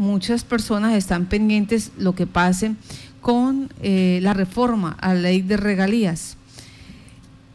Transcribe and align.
muchas 0.00 0.44
personas 0.44 0.94
están 0.94 1.26
pendientes 1.26 1.92
lo 1.98 2.14
que 2.14 2.26
pase 2.26 2.74
con 3.20 3.68
eh, 3.82 4.18
la 4.22 4.32
reforma 4.32 4.96
a 5.00 5.14
la 5.14 5.20
ley 5.20 5.42
de 5.42 5.58
regalías. 5.58 6.36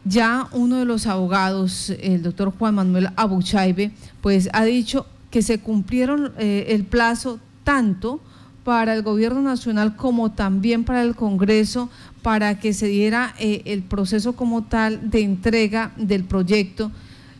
Ya 0.04 0.46
uno 0.52 0.76
de 0.76 0.84
los 0.84 1.08
abogados, 1.08 1.90
el 2.00 2.22
doctor 2.22 2.52
Juan 2.56 2.76
Manuel 2.76 3.10
Abuchaibe, 3.16 3.90
pues 4.20 4.48
ha 4.52 4.64
dicho 4.64 5.06
que 5.32 5.42
se 5.42 5.58
cumplieron 5.58 6.32
eh, 6.38 6.66
el 6.68 6.84
plazo 6.84 7.40
tanto 7.64 8.20
para 8.62 8.94
el 8.94 9.02
gobierno 9.02 9.42
nacional 9.42 9.96
como 9.96 10.30
también 10.30 10.84
para 10.84 11.02
el 11.02 11.16
Congreso 11.16 11.90
para 12.22 12.60
que 12.60 12.72
se 12.72 12.86
diera 12.86 13.34
eh, 13.40 13.62
el 13.64 13.82
proceso 13.82 14.34
como 14.34 14.62
tal 14.62 15.10
de 15.10 15.22
entrega 15.22 15.92
del 15.96 16.22
proyecto 16.22 16.92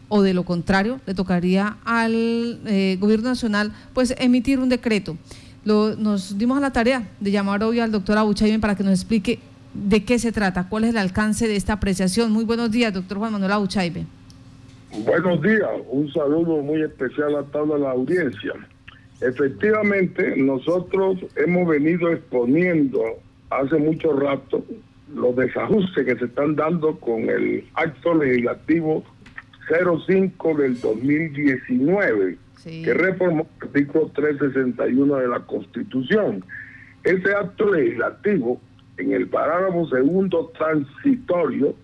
o 0.09 0.23
de 0.23 0.35
lo 0.35 0.45
contrario 0.45 1.01
le 1.07 1.15
tocaría 1.15 1.77
al 1.85 2.61
eh, 2.67 2.97
gobierno 3.01 3.29
nacional 3.29 3.73
pues 3.93 4.15
emitir 4.19 4.59
un 4.59 4.69
decreto. 4.69 5.17
nos 5.65 6.39
dimos 6.39 6.59
a 6.59 6.61
la 6.61 6.73
tarea 6.73 7.09
de 7.21 7.31
llamar 7.31 7.63
hoy 7.63 7.81
al 7.81 7.91
doctor 7.91 8.19
Abuchaiben 8.19 8.61
para 8.61 8.75
que 8.77 8.85
nos 8.85 8.93
explique 8.93 9.39
de 9.75 10.05
qué 10.05 10.19
se 10.19 10.33
trata, 10.33 10.69
cuál 10.69 10.85
es 10.85 10.91
el 10.91 10.99
alcance 10.99 11.49
de 11.49 11.57
esta 11.57 11.75
apreciación. 11.75 12.33
Muy 12.33 12.45
buenos 12.45 12.71
días, 12.71 12.95
doctor 12.95 13.19
Juan 13.19 13.33
Manuel 13.33 13.53
Abuchaibe. 13.53 14.07
Buenos 15.05 15.43
días, 15.43 15.69
un 15.91 16.11
saludo 16.13 16.63
muy 16.63 16.83
especial 16.83 17.37
a 17.37 17.43
toda 17.43 17.79
la 17.79 17.91
audiencia. 17.91 18.55
Efectivamente, 19.21 20.37
nosotros 20.37 21.19
hemos 21.37 21.69
venido 21.69 22.11
exponiendo 22.13 23.03
hace 23.51 23.77
mucho 23.77 24.13
rato 24.13 24.65
los 25.15 25.37
desajustes 25.37 26.05
que 26.05 26.17
se 26.17 26.25
están 26.27 26.57
dando 26.57 26.99
con 26.99 27.29
el 27.29 27.65
acto 27.75 28.15
legislativo 28.15 29.05
05 29.69 30.55
del 30.55 30.81
2019, 30.81 32.39
que 32.65 32.95
reformó 32.95 33.49
el 33.61 33.69
artículo 33.69 34.11
361 34.15 35.17
de 35.17 35.29
la 35.29 35.41
Constitución. 35.41 36.45
Ese 37.05 37.35
acto 37.35 37.73
legislativo, 37.73 38.61
en 38.97 39.13
el 39.13 39.29
parágrafo 39.29 39.89
segundo 39.89 40.53
transitorio, 40.59 41.75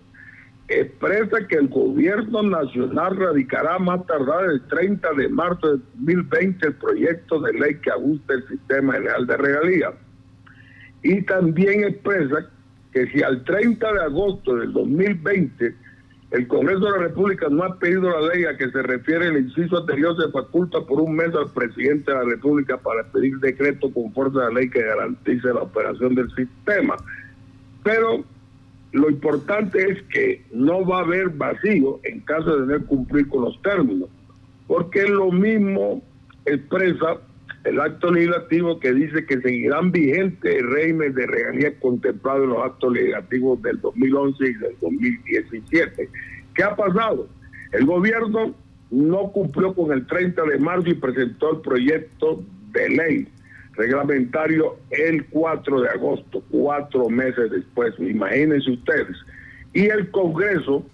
expresa 0.67 1.45
que 1.47 1.55
el 1.55 1.67
gobierno 1.67 2.41
nacional 2.41 3.17
radicará 3.17 3.79
más 3.79 4.05
tardar 4.07 4.45
el 4.45 4.61
30 4.67 5.13
de 5.13 5.29
marzo 5.29 5.77
de 5.77 5.83
2020 5.95 6.67
el 6.67 6.73
proyecto 6.75 7.39
de 7.41 7.53
ley 7.53 7.75
que 7.75 7.91
ajuste 7.91 8.33
el 8.33 8.47
sistema 8.47 8.93
general 8.93 9.27
de 9.27 9.37
regalías. 9.37 9.93
Y 11.03 11.21
también 11.23 11.83
expresa 11.83 12.49
que 12.93 13.07
si 13.07 13.21
al 13.21 13.43
30 13.43 13.93
de 13.93 14.01
agosto 14.01 14.55
del 14.55 14.71
2020 14.71 15.75
el 16.33 16.47
Congreso 16.47 16.85
de 16.85 16.91
la 16.91 16.97
República 16.97 17.47
no 17.47 17.63
ha 17.63 17.77
pedido 17.77 18.09
la 18.09 18.33
ley 18.33 18.45
a 18.45 18.57
que 18.57 18.71
se 18.71 18.81
refiere 18.81 19.27
el 19.27 19.37
inciso 19.37 19.77
anterior, 19.77 20.15
se 20.19 20.31
faculta 20.31 20.81
por 20.81 20.99
un 20.99 21.15
mes 21.15 21.31
al 21.35 21.51
presidente 21.51 22.11
de 22.11 22.17
la 22.17 22.23
República 22.23 22.75
para 22.75 23.03
pedir 23.03 23.37
decreto 23.37 23.93
con 23.93 24.11
fuerza 24.13 24.39
de 24.39 24.45
la 24.45 24.59
ley 24.59 24.69
que 24.69 24.81
garantice 24.81 25.47
la 25.49 25.61
operación 25.61 26.15
del 26.15 26.33
sistema. 26.33 26.95
Pero 27.83 28.23
lo 28.93 29.11
importante 29.11 29.91
es 29.91 30.01
que 30.11 30.43
no 30.51 30.83
va 30.83 31.01
a 31.01 31.03
haber 31.03 31.29
vacío 31.29 31.99
en 32.01 32.21
caso 32.21 32.65
de 32.65 32.79
no 32.79 32.85
cumplir 32.87 33.27
con 33.27 33.43
los 33.43 33.61
términos, 33.61 34.09
porque 34.65 35.07
lo 35.07 35.31
mismo 35.31 36.01
expresa 36.45 37.17
el 37.63 37.79
acto 37.79 38.11
legislativo 38.11 38.79
que 38.79 38.93
dice 38.93 39.25
que 39.25 39.39
seguirán 39.39 39.91
vigentes 39.91 40.55
el 40.55 40.69
régimen 40.69 41.13
de 41.13 41.27
regalías 41.27 41.73
contemplado 41.81 42.43
en 42.43 42.49
los 42.49 42.65
actos 42.65 42.93
legislativos 42.93 43.61
del 43.61 43.79
2011 43.79 44.45
y 44.45 44.53
del 44.53 44.75
2017. 44.81 46.09
¿Qué 46.55 46.63
ha 46.63 46.75
pasado? 46.75 47.27
El 47.71 47.85
gobierno 47.85 48.53
no 48.91 49.31
cumplió 49.31 49.73
con 49.73 49.91
el 49.91 50.05
30 50.05 50.43
de 50.43 50.59
marzo 50.59 50.89
y 50.89 50.93
presentó 50.93 51.51
el 51.51 51.61
proyecto 51.61 52.43
de 52.71 52.89
ley 52.89 53.27
reglamentario 53.75 54.77
el 54.91 55.25
4 55.25 55.81
de 55.81 55.89
agosto, 55.89 56.43
cuatro 56.51 57.09
meses 57.09 57.51
después, 57.51 57.93
imagínense 57.99 58.71
ustedes. 58.71 59.17
Y 59.73 59.85
el 59.85 60.11
Congreso, 60.11 60.85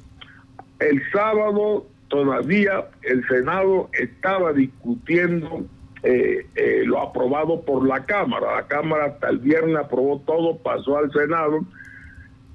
el 0.80 1.02
sábado 1.12 1.86
todavía 2.08 2.88
el 3.04 3.26
Senado 3.28 3.90
estaba 3.94 4.54
discutiendo 4.54 5.66
eh, 6.04 6.48
eh, 6.56 6.84
lo 6.86 7.02
aprobado 7.02 7.62
por 7.62 7.88
la 7.88 8.06
Cámara. 8.06 8.56
La 8.56 8.68
Cámara 8.68 9.06
hasta 9.06 9.30
el 9.30 9.40
viernes 9.40 9.76
aprobó 9.76 10.20
todo, 10.26 10.58
pasó 10.58 10.98
al 10.98 11.12
Senado. 11.12 11.62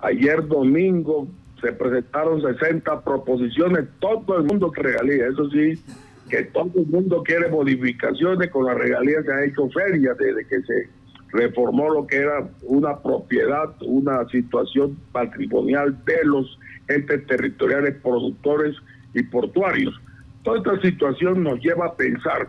Ayer 0.00 0.46
domingo 0.46 1.28
se 1.60 1.72
presentaron 1.72 2.42
60 2.42 3.02
proposiciones, 3.02 3.86
todo 3.98 4.38
el 4.38 4.44
mundo 4.44 4.70
regalía, 4.74 5.26
eso 5.28 5.48
sí, 5.50 5.82
que 6.28 6.44
todo 6.44 6.70
el 6.76 6.86
mundo 6.86 7.22
quiere 7.22 7.48
modificaciones 7.48 8.50
con 8.50 8.66
la 8.66 8.74
regalía 8.74 9.22
se 9.22 9.32
ha 9.32 9.44
hecho 9.44 9.68
feria 9.70 10.14
desde 10.14 10.46
que 10.46 10.62
se 10.62 10.88
reformó 11.32 11.90
lo 11.90 12.06
que 12.06 12.16
era 12.16 12.48
una 12.62 12.98
propiedad, 12.98 13.74
una 13.82 14.26
situación 14.28 14.96
patrimonial 15.12 15.96
de 16.04 16.24
los 16.24 16.58
entes 16.88 17.26
territoriales 17.26 17.96
productores 18.02 18.76
y 19.14 19.22
portuarios. 19.24 19.94
Toda 20.42 20.58
esta 20.58 20.80
situación 20.86 21.42
nos 21.42 21.60
lleva 21.60 21.86
a 21.86 21.94
pensar 21.94 22.48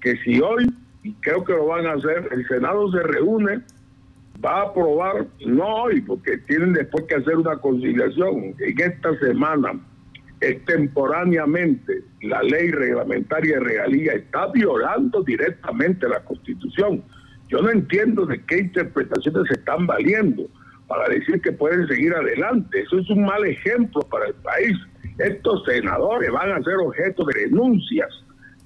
que 0.00 0.16
si 0.18 0.40
hoy, 0.40 0.66
y 1.02 1.12
creo 1.14 1.44
que 1.44 1.52
lo 1.52 1.66
van 1.66 1.86
a 1.86 1.92
hacer, 1.92 2.28
el 2.32 2.46
Senado 2.48 2.90
se 2.92 3.02
reúne, 3.02 3.60
va 4.44 4.60
a 4.60 4.66
aprobar, 4.68 5.26
no 5.46 5.82
hoy, 5.82 6.00
porque 6.00 6.38
tienen 6.38 6.72
después 6.72 7.04
que 7.04 7.16
hacer 7.16 7.36
una 7.36 7.56
conciliación, 7.56 8.54
en 8.58 8.80
esta 8.80 9.18
semana, 9.18 9.78
extemporáneamente, 10.40 12.02
la 12.22 12.42
ley 12.42 12.70
reglamentaria 12.70 13.58
de 13.58 13.64
regalía 13.64 14.12
está 14.14 14.46
violando 14.52 15.22
directamente 15.22 16.08
la 16.08 16.20
Constitución. 16.24 17.02
Yo 17.48 17.60
no 17.60 17.70
entiendo 17.70 18.26
de 18.26 18.42
qué 18.44 18.58
interpretaciones 18.58 19.48
se 19.48 19.54
están 19.54 19.86
valiendo 19.86 20.46
para 20.86 21.08
decir 21.08 21.40
que 21.42 21.52
pueden 21.52 21.86
seguir 21.88 22.14
adelante. 22.14 22.80
Eso 22.80 22.98
es 22.98 23.10
un 23.10 23.24
mal 23.24 23.44
ejemplo 23.44 24.00
para 24.02 24.28
el 24.28 24.34
país. 24.34 24.76
Estos 25.18 25.64
senadores 25.64 26.30
van 26.30 26.52
a 26.52 26.62
ser 26.62 26.74
objeto 26.76 27.24
de 27.24 27.40
denuncias 27.42 28.08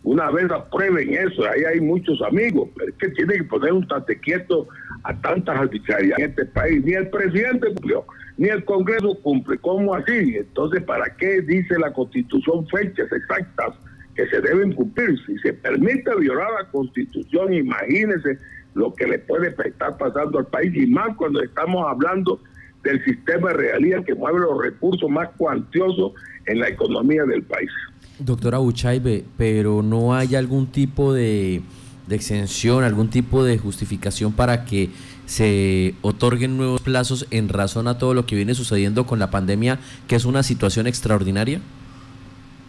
una 0.04 0.30
vez 0.30 0.50
aprueben 0.50 1.14
eso, 1.14 1.44
ahí 1.50 1.64
hay 1.64 1.80
muchos 1.80 2.20
amigos, 2.20 2.68
pero 2.76 2.90
es 2.90 2.94
que 2.96 3.08
tiene 3.08 3.38
que 3.38 3.44
poner 3.44 3.72
un 3.72 3.88
tate 3.88 4.20
quieto 4.20 4.68
a 5.02 5.18
tantas 5.22 5.58
arbitrariedades 5.58 6.24
en 6.24 6.30
este 6.30 6.44
país. 6.44 6.84
Ni 6.84 6.92
el 6.92 7.08
presidente 7.08 7.68
cumplió, 7.68 8.04
ni 8.36 8.48
el 8.48 8.62
Congreso 8.66 9.18
cumple. 9.22 9.56
¿Cómo 9.58 9.94
así? 9.94 10.36
Entonces, 10.36 10.82
¿para 10.82 11.06
qué 11.16 11.40
dice 11.40 11.78
la 11.78 11.90
Constitución 11.90 12.68
fechas 12.68 13.10
exactas 13.10 13.76
que 14.14 14.26
se 14.26 14.42
deben 14.42 14.74
cumplir? 14.74 15.18
Si 15.24 15.38
se 15.38 15.54
permite 15.54 16.14
violar 16.16 16.48
la 16.62 16.70
Constitución, 16.70 17.54
imagínese 17.54 18.38
lo 18.74 18.92
que 18.92 19.06
le 19.06 19.18
puede 19.20 19.54
estar 19.66 19.96
pasando 19.96 20.38
al 20.38 20.46
país, 20.48 20.70
y 20.74 20.86
más 20.86 21.16
cuando 21.16 21.42
estamos 21.42 21.82
hablando 21.90 22.38
del 22.82 23.02
sistema 23.04 23.48
de 23.48 23.54
realidad 23.54 24.04
que 24.04 24.14
mueve 24.14 24.40
los 24.40 24.62
recursos 24.62 25.08
más 25.08 25.30
cuantiosos 25.38 26.12
en 26.44 26.60
la 26.60 26.68
economía 26.68 27.24
del 27.24 27.42
país. 27.44 27.70
Doctora 28.18 28.60
Uchaibe, 28.60 29.24
pero 29.36 29.82
no 29.82 30.14
hay 30.14 30.36
algún 30.36 30.68
tipo 30.68 31.12
de, 31.12 31.62
exención, 32.08 32.84
algún 32.84 33.08
tipo 33.08 33.42
de 33.42 33.58
justificación 33.58 34.32
para 34.32 34.64
que 34.64 34.90
se 35.26 35.94
otorguen 36.02 36.56
nuevos 36.56 36.80
plazos 36.80 37.26
en 37.30 37.48
razón 37.48 37.88
a 37.88 37.98
todo 37.98 38.14
lo 38.14 38.24
que 38.26 38.36
viene 38.36 38.54
sucediendo 38.54 39.04
con 39.06 39.18
la 39.18 39.30
pandemia, 39.30 39.80
que 40.06 40.14
es 40.14 40.24
una 40.24 40.42
situación 40.42 40.86
extraordinaria? 40.86 41.60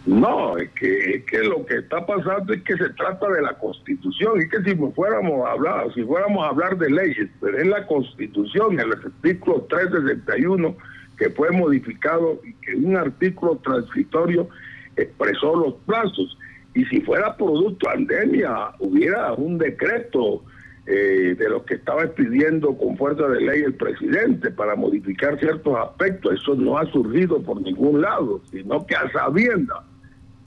No, 0.04 0.56
es 0.56 0.70
que, 0.70 1.24
que 1.28 1.38
lo 1.38 1.66
que 1.66 1.78
está 1.78 2.04
pasando 2.06 2.52
es 2.52 2.62
que 2.62 2.76
se 2.76 2.90
trata 2.90 3.28
de 3.28 3.42
la 3.42 3.54
Constitución 3.58 4.40
y 4.40 4.48
que 4.48 4.62
si 4.62 4.76
fuéramos 4.94 5.46
a 5.46 5.52
hablar, 5.52 5.92
si 5.94 6.02
fuéramos 6.02 6.44
a 6.44 6.48
hablar 6.48 6.78
de 6.78 6.90
leyes, 6.90 7.28
pero 7.40 7.58
es 7.58 7.66
la 7.66 7.86
Constitución, 7.86 8.78
el 8.80 8.92
artículo 8.92 9.66
361 9.68 10.76
que 11.18 11.30
fue 11.30 11.50
modificado 11.50 12.40
y 12.44 12.52
que 12.54 12.74
un 12.74 12.96
artículo 12.96 13.56
transitorio 13.64 14.48
expresó 14.96 15.54
los 15.56 15.74
plazos. 15.86 16.38
Y 16.74 16.84
si 16.86 17.00
fuera 17.00 17.36
producto 17.36 17.86
pandemia, 17.86 18.72
hubiera 18.80 19.32
un 19.32 19.58
decreto 19.58 20.42
eh, 20.86 21.34
de 21.36 21.48
lo 21.48 21.64
que 21.64 21.74
estaba 21.74 22.06
pidiendo 22.06 22.76
con 22.76 22.96
fuerza 22.96 23.26
de 23.28 23.40
ley 23.40 23.62
el 23.62 23.74
presidente 23.74 24.50
para 24.50 24.76
modificar 24.76 25.38
ciertos 25.38 25.76
aspectos. 25.76 26.40
Eso 26.40 26.54
no 26.54 26.78
ha 26.78 26.86
surgido 26.92 27.42
por 27.42 27.60
ningún 27.60 28.02
lado, 28.02 28.40
sino 28.50 28.86
que 28.86 28.94
a 28.94 29.10
sabienda 29.10 29.84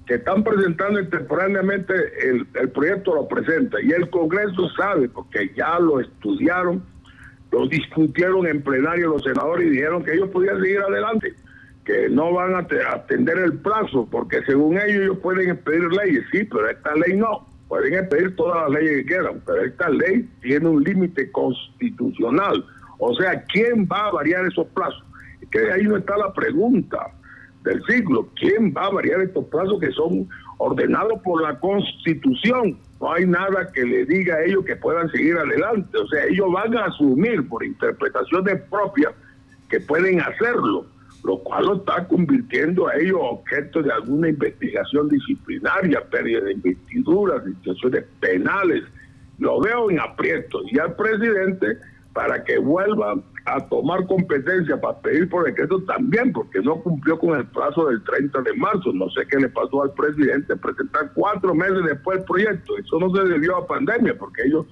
que 0.05 0.15
están 0.15 0.43
presentando 0.43 1.05
temporalmente 1.07 1.93
el, 2.27 2.47
el 2.55 2.69
proyecto 2.69 3.13
lo 3.15 3.27
presenta 3.27 3.79
y 3.81 3.91
el 3.91 4.09
Congreso 4.09 4.67
sabe 4.75 5.07
porque 5.07 5.51
ya 5.55 5.77
lo 5.77 5.99
estudiaron, 5.99 6.83
lo 7.51 7.67
discutieron 7.67 8.47
en 8.47 8.63
plenario 8.63 9.09
los 9.09 9.23
senadores 9.23 9.67
y 9.67 9.71
dijeron 9.71 10.03
que 10.03 10.13
ellos 10.13 10.29
podían 10.29 10.59
seguir 10.61 10.79
adelante 10.79 11.35
que 11.89 12.07
no 12.07 12.31
van 12.31 12.53
a 12.53 12.67
atender 12.93 13.39
el 13.39 13.53
plazo, 13.53 14.07
porque 14.11 14.43
según 14.45 14.77
ellos 14.77 15.01
ellos 15.01 15.17
pueden 15.23 15.49
expedir 15.49 15.91
leyes, 15.91 16.23
sí, 16.31 16.43
pero 16.43 16.69
esta 16.69 16.93
ley 16.93 17.17
no. 17.17 17.47
Pueden 17.67 17.95
expedir 17.95 18.35
todas 18.35 18.61
las 18.61 18.79
leyes 18.79 18.97
que 18.97 19.05
quieran, 19.05 19.41
pero 19.43 19.63
esta 19.63 19.89
ley 19.89 20.29
tiene 20.39 20.69
un 20.69 20.83
límite 20.83 21.31
constitucional. 21.31 22.63
O 22.99 23.15
sea, 23.15 23.43
¿quién 23.45 23.87
va 23.91 24.05
a 24.05 24.11
variar 24.11 24.45
esos 24.45 24.67
plazos? 24.67 25.03
Que 25.51 25.71
ahí 25.71 25.83
no 25.83 25.97
está 25.97 26.15
la 26.15 26.31
pregunta 26.31 27.11
del 27.63 27.83
siglo. 27.85 28.29
¿Quién 28.39 28.71
va 28.71 28.85
a 28.85 28.91
variar 28.91 29.21
estos 29.21 29.45
plazos 29.45 29.79
que 29.79 29.91
son 29.91 30.29
ordenados 30.59 31.19
por 31.23 31.41
la 31.41 31.59
Constitución? 31.59 32.77
no 33.01 33.13
hay 33.13 33.25
nada 33.25 33.71
que 33.73 33.83
le 33.83 34.05
diga 34.05 34.35
a 34.35 34.43
ellos 34.43 34.65
que 34.65 34.75
puedan 34.75 35.09
seguir 35.09 35.37
adelante. 35.37 35.97
O 35.97 36.07
sea, 36.07 36.25
ellos 36.25 36.51
van 36.51 36.77
a 36.77 36.85
asumir 36.85 37.47
por 37.47 37.63
interpretaciones 37.63 38.61
propias 38.69 39.13
que 39.69 39.79
pueden 39.79 40.19
hacerlo, 40.21 40.85
lo 41.23 41.39
cual 41.39 41.65
lo 41.65 41.75
está 41.77 42.07
convirtiendo 42.07 42.87
a 42.87 42.95
ellos 42.95 43.19
objeto 43.21 43.81
de 43.81 43.91
alguna 43.91 44.29
investigación 44.29 45.09
disciplinaria, 45.09 46.01
pérdida 46.09 46.41
de 46.41 46.53
investiduras, 46.53 47.43
situaciones 47.43 48.05
penales. 48.19 48.83
Lo 49.37 49.59
veo 49.61 49.89
en 49.89 49.99
aprieto. 49.99 50.61
Y 50.71 50.79
al 50.79 50.95
presidente, 50.95 51.77
para 52.13 52.43
que 52.43 52.57
vuelva 52.57 53.15
a 53.45 53.67
tomar 53.67 54.05
competencia 54.05 54.79
para 54.79 54.99
pedir 54.99 55.29
por 55.29 55.45
decreto 55.45 55.81
también, 55.83 56.31
porque 56.31 56.59
no 56.61 56.81
cumplió 56.81 57.17
con 57.17 57.37
el 57.37 57.45
plazo 57.47 57.87
del 57.87 58.03
30 58.03 58.41
de 58.41 58.53
marzo. 58.53 58.91
No 58.93 59.09
sé 59.09 59.25
qué 59.29 59.37
le 59.37 59.49
pasó 59.49 59.83
al 59.83 59.93
presidente 59.93 60.55
presentar 60.55 61.11
cuatro 61.13 61.53
meses 61.53 61.83
después 61.85 62.19
el 62.19 62.25
proyecto. 62.25 62.77
Eso 62.77 62.99
no 62.99 63.13
se 63.15 63.23
debió 63.27 63.57
a 63.57 63.67
pandemia, 63.67 64.17
porque 64.17 64.43
ellos 64.43 64.65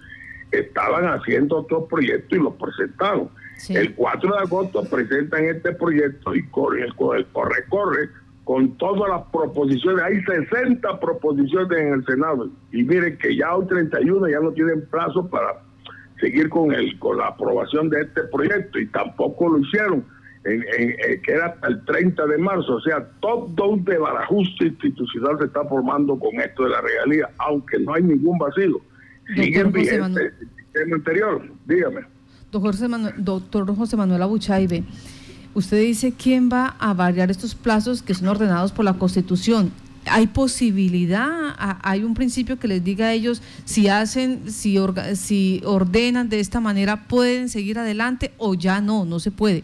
estaban 0.51 1.05
haciendo 1.05 1.57
otro 1.57 1.87
proyecto 1.87 2.35
y 2.35 2.39
lo 2.39 2.53
presentaron. 2.55 3.29
El 3.69 3.95
4 3.95 4.31
de 4.33 4.39
agosto 4.39 4.83
presentan 4.83 5.45
este 5.45 5.71
proyecto 5.73 6.35
y 6.35 6.43
corre, 6.47 6.87
corre, 6.95 7.25
corre, 7.31 7.65
corre 7.69 8.09
con 8.43 8.77
todas 8.77 9.09
las 9.09 9.23
proposiciones. 9.31 10.03
Hay 10.03 10.21
60 10.23 10.99
proposiciones 10.99 11.77
en 11.77 11.93
el 11.93 12.05
Senado. 12.05 12.49
Y 12.71 12.83
miren 12.83 13.17
que 13.17 13.35
ya 13.35 13.55
hoy 13.55 13.67
31 13.67 14.29
ya 14.29 14.39
no 14.39 14.51
tienen 14.53 14.85
plazo 14.87 15.27
para 15.29 15.61
seguir 16.21 16.49
con 16.49 16.71
el 16.73 16.97
con 16.99 17.17
la 17.17 17.27
aprobación 17.27 17.89
de 17.89 18.01
este 18.01 18.23
proyecto. 18.23 18.79
Y 18.79 18.87
tampoco 18.87 19.49
lo 19.49 19.59
hicieron 19.59 20.05
en, 20.45 20.61
que 21.23 21.31
era 21.31 21.47
hasta 21.47 21.67
el 21.67 21.83
30 21.83 22.25
de 22.25 22.37
marzo. 22.37 22.75
O 22.75 22.81
sea 22.81 23.05
todo 23.19 23.67
un 23.67 23.83
debarajuste 23.83 24.67
institucional 24.67 25.37
se 25.39 25.45
está 25.45 25.65
formando 25.65 26.17
con 26.17 26.39
esto 26.39 26.63
de 26.63 26.69
la 26.69 26.81
regalía 26.81 27.29
aunque 27.39 27.79
no 27.79 27.95
hay 27.95 28.03
ningún 28.03 28.37
vacío. 28.37 28.79
Siguen 29.35 29.73
vigente 29.73 30.21
el 30.21 30.47
sistema 30.57 30.95
anterior. 30.95 31.41
Dígame 31.65 32.16
doctor 32.51 32.73
José 32.73 32.87
Manuel, 32.87 33.13
doctor 33.17 34.21
Abuchaibe 34.21 34.83
usted 35.53 35.81
dice 35.81 36.13
quién 36.13 36.49
va 36.51 36.75
a 36.79 36.93
variar 36.93 37.31
estos 37.31 37.55
plazos 37.55 38.01
que 38.01 38.13
son 38.13 38.27
ordenados 38.27 38.71
por 38.71 38.85
la 38.85 38.93
Constitución 38.93 39.71
hay 40.09 40.27
posibilidad, 40.27 41.55
hay 41.83 42.03
un 42.03 42.13
principio 42.13 42.57
que 42.57 42.67
les 42.67 42.83
diga 42.83 43.07
a 43.07 43.13
ellos 43.13 43.41
si 43.65 43.87
hacen, 43.87 44.49
si, 44.49 44.77
si 45.15 45.61
ordenan 45.65 46.29
de 46.29 46.39
esta 46.39 46.59
manera, 46.59 47.07
pueden 47.07 47.49
seguir 47.49 47.79
adelante 47.79 48.31
o 48.37 48.55
ya 48.55 48.81
no, 48.81 49.05
no 49.05 49.19
se 49.19 49.31
puede. 49.31 49.63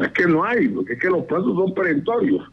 Es 0.00 0.12
que 0.12 0.26
no 0.26 0.44
hay, 0.44 0.68
porque 0.68 0.94
es 0.94 1.00
que 1.00 1.10
los 1.10 1.24
plazos 1.24 1.54
son 1.54 1.74
perentorios. 1.74 2.48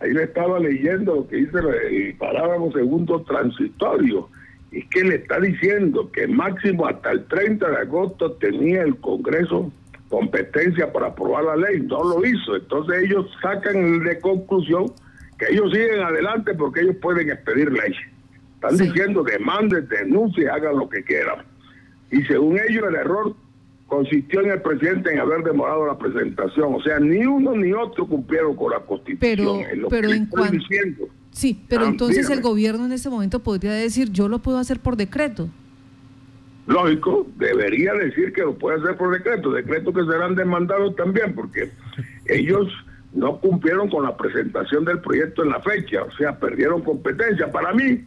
Ahí 0.00 0.12
le 0.12 0.24
estaba 0.24 0.58
leyendo 0.58 1.14
lo 1.14 1.28
que 1.28 1.36
dice 1.36 1.58
el 1.90 2.16
parágrafo 2.16 2.72
segundo 2.72 3.22
transitorio. 3.22 4.28
Es 4.72 4.86
que 4.88 5.04
le 5.04 5.16
está 5.16 5.38
diciendo 5.38 6.10
que 6.10 6.26
máximo 6.26 6.86
hasta 6.86 7.12
el 7.12 7.26
30 7.26 7.70
de 7.70 7.76
agosto 7.76 8.32
tenía 8.32 8.82
el 8.82 8.96
Congreso 8.96 9.70
competencia 10.08 10.92
para 10.92 11.06
aprobar 11.06 11.44
la 11.44 11.56
ley, 11.56 11.80
no 11.80 12.04
lo 12.04 12.26
hizo. 12.26 12.56
Entonces 12.56 13.04
ellos 13.04 13.26
sacan 13.40 14.04
de 14.04 14.20
conclusión 14.20 14.92
ellos 15.50 15.72
siguen 15.72 16.00
adelante 16.00 16.54
porque 16.54 16.80
ellos 16.80 16.96
pueden 17.00 17.30
expedir 17.30 17.72
ley. 17.72 17.94
Están 18.54 18.76
diciendo 18.76 19.22
demanden, 19.22 19.88
denuncien, 19.88 20.48
hagan 20.50 20.76
lo 20.76 20.88
que 20.88 21.02
quieran. 21.02 21.44
Y 22.10 22.22
según 22.24 22.58
ellos 22.68 22.84
el 22.88 22.94
error 22.94 23.34
consistió 23.86 24.40
en 24.40 24.52
el 24.52 24.62
presidente 24.62 25.12
en 25.12 25.18
haber 25.18 25.42
demorado 25.42 25.86
la 25.86 25.98
presentación. 25.98 26.74
O 26.74 26.82
sea, 26.82 26.98
ni 27.00 27.24
uno 27.26 27.56
ni 27.56 27.72
otro 27.72 28.06
cumplieron 28.06 28.54
con 28.54 28.70
la 28.70 28.80
constitución. 28.80 29.64
Pero, 29.68 29.88
pero 29.88 30.12
en 30.12 30.26
cuanto... 30.26 30.64
Sí, 31.32 31.64
pero 31.68 31.86
entonces 31.86 32.28
el 32.30 32.42
gobierno 32.42 32.84
en 32.84 32.92
ese 32.92 33.08
momento 33.08 33.40
podría 33.40 33.72
decir, 33.72 34.10
yo 34.10 34.28
lo 34.28 34.38
puedo 34.40 34.58
hacer 34.58 34.80
por 34.80 34.96
decreto. 34.96 35.48
Lógico, 36.66 37.26
debería 37.36 37.92
decir 37.94 38.32
que 38.32 38.42
lo 38.42 38.54
puede 38.56 38.78
hacer 38.78 38.96
por 38.96 39.12
decreto, 39.12 39.50
decretos 39.50 39.94
que 39.94 40.04
serán 40.04 40.34
demandados 40.36 40.94
también, 40.94 41.34
porque 41.34 41.72
ellos 42.26 42.68
no 43.12 43.40
cumplieron 43.40 43.88
con 43.88 44.04
la 44.04 44.16
presentación 44.16 44.84
del 44.84 45.00
proyecto 45.00 45.42
en 45.42 45.50
la 45.50 45.60
fecha, 45.60 46.02
o 46.04 46.12
sea, 46.12 46.38
perdieron 46.38 46.82
competencia. 46.82 47.50
Para 47.50 47.72
mí, 47.72 48.04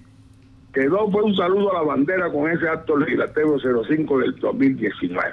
quedó 0.74 1.12
fue 1.12 1.24
un 1.24 1.36
saludo 1.36 1.72
a 1.72 1.82
la 1.82 1.88
bandera 1.88 2.32
con 2.32 2.50
ese 2.50 2.70
acto 2.70 2.96
legislativo 2.96 3.58
05 3.60 4.20
del 4.20 4.36
2019. 4.36 5.32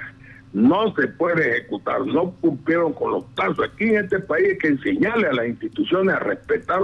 No 0.55 0.95
se 0.95 1.09
puede 1.09 1.59
ejecutar, 1.59 2.05
no 2.07 2.33
cumplieron 2.41 2.93
con 2.93 3.13
los 3.13 3.25
plazos. 3.37 3.71
Aquí 3.73 3.85
en 3.85 4.05
este 4.05 4.19
país 4.19 4.49
hay 4.51 4.59
que 4.59 4.69
enseñarle 4.69 5.29
a 5.29 5.33
las 5.33 5.47
instituciones 5.47 6.15
a 6.15 6.19
respetar 6.19 6.81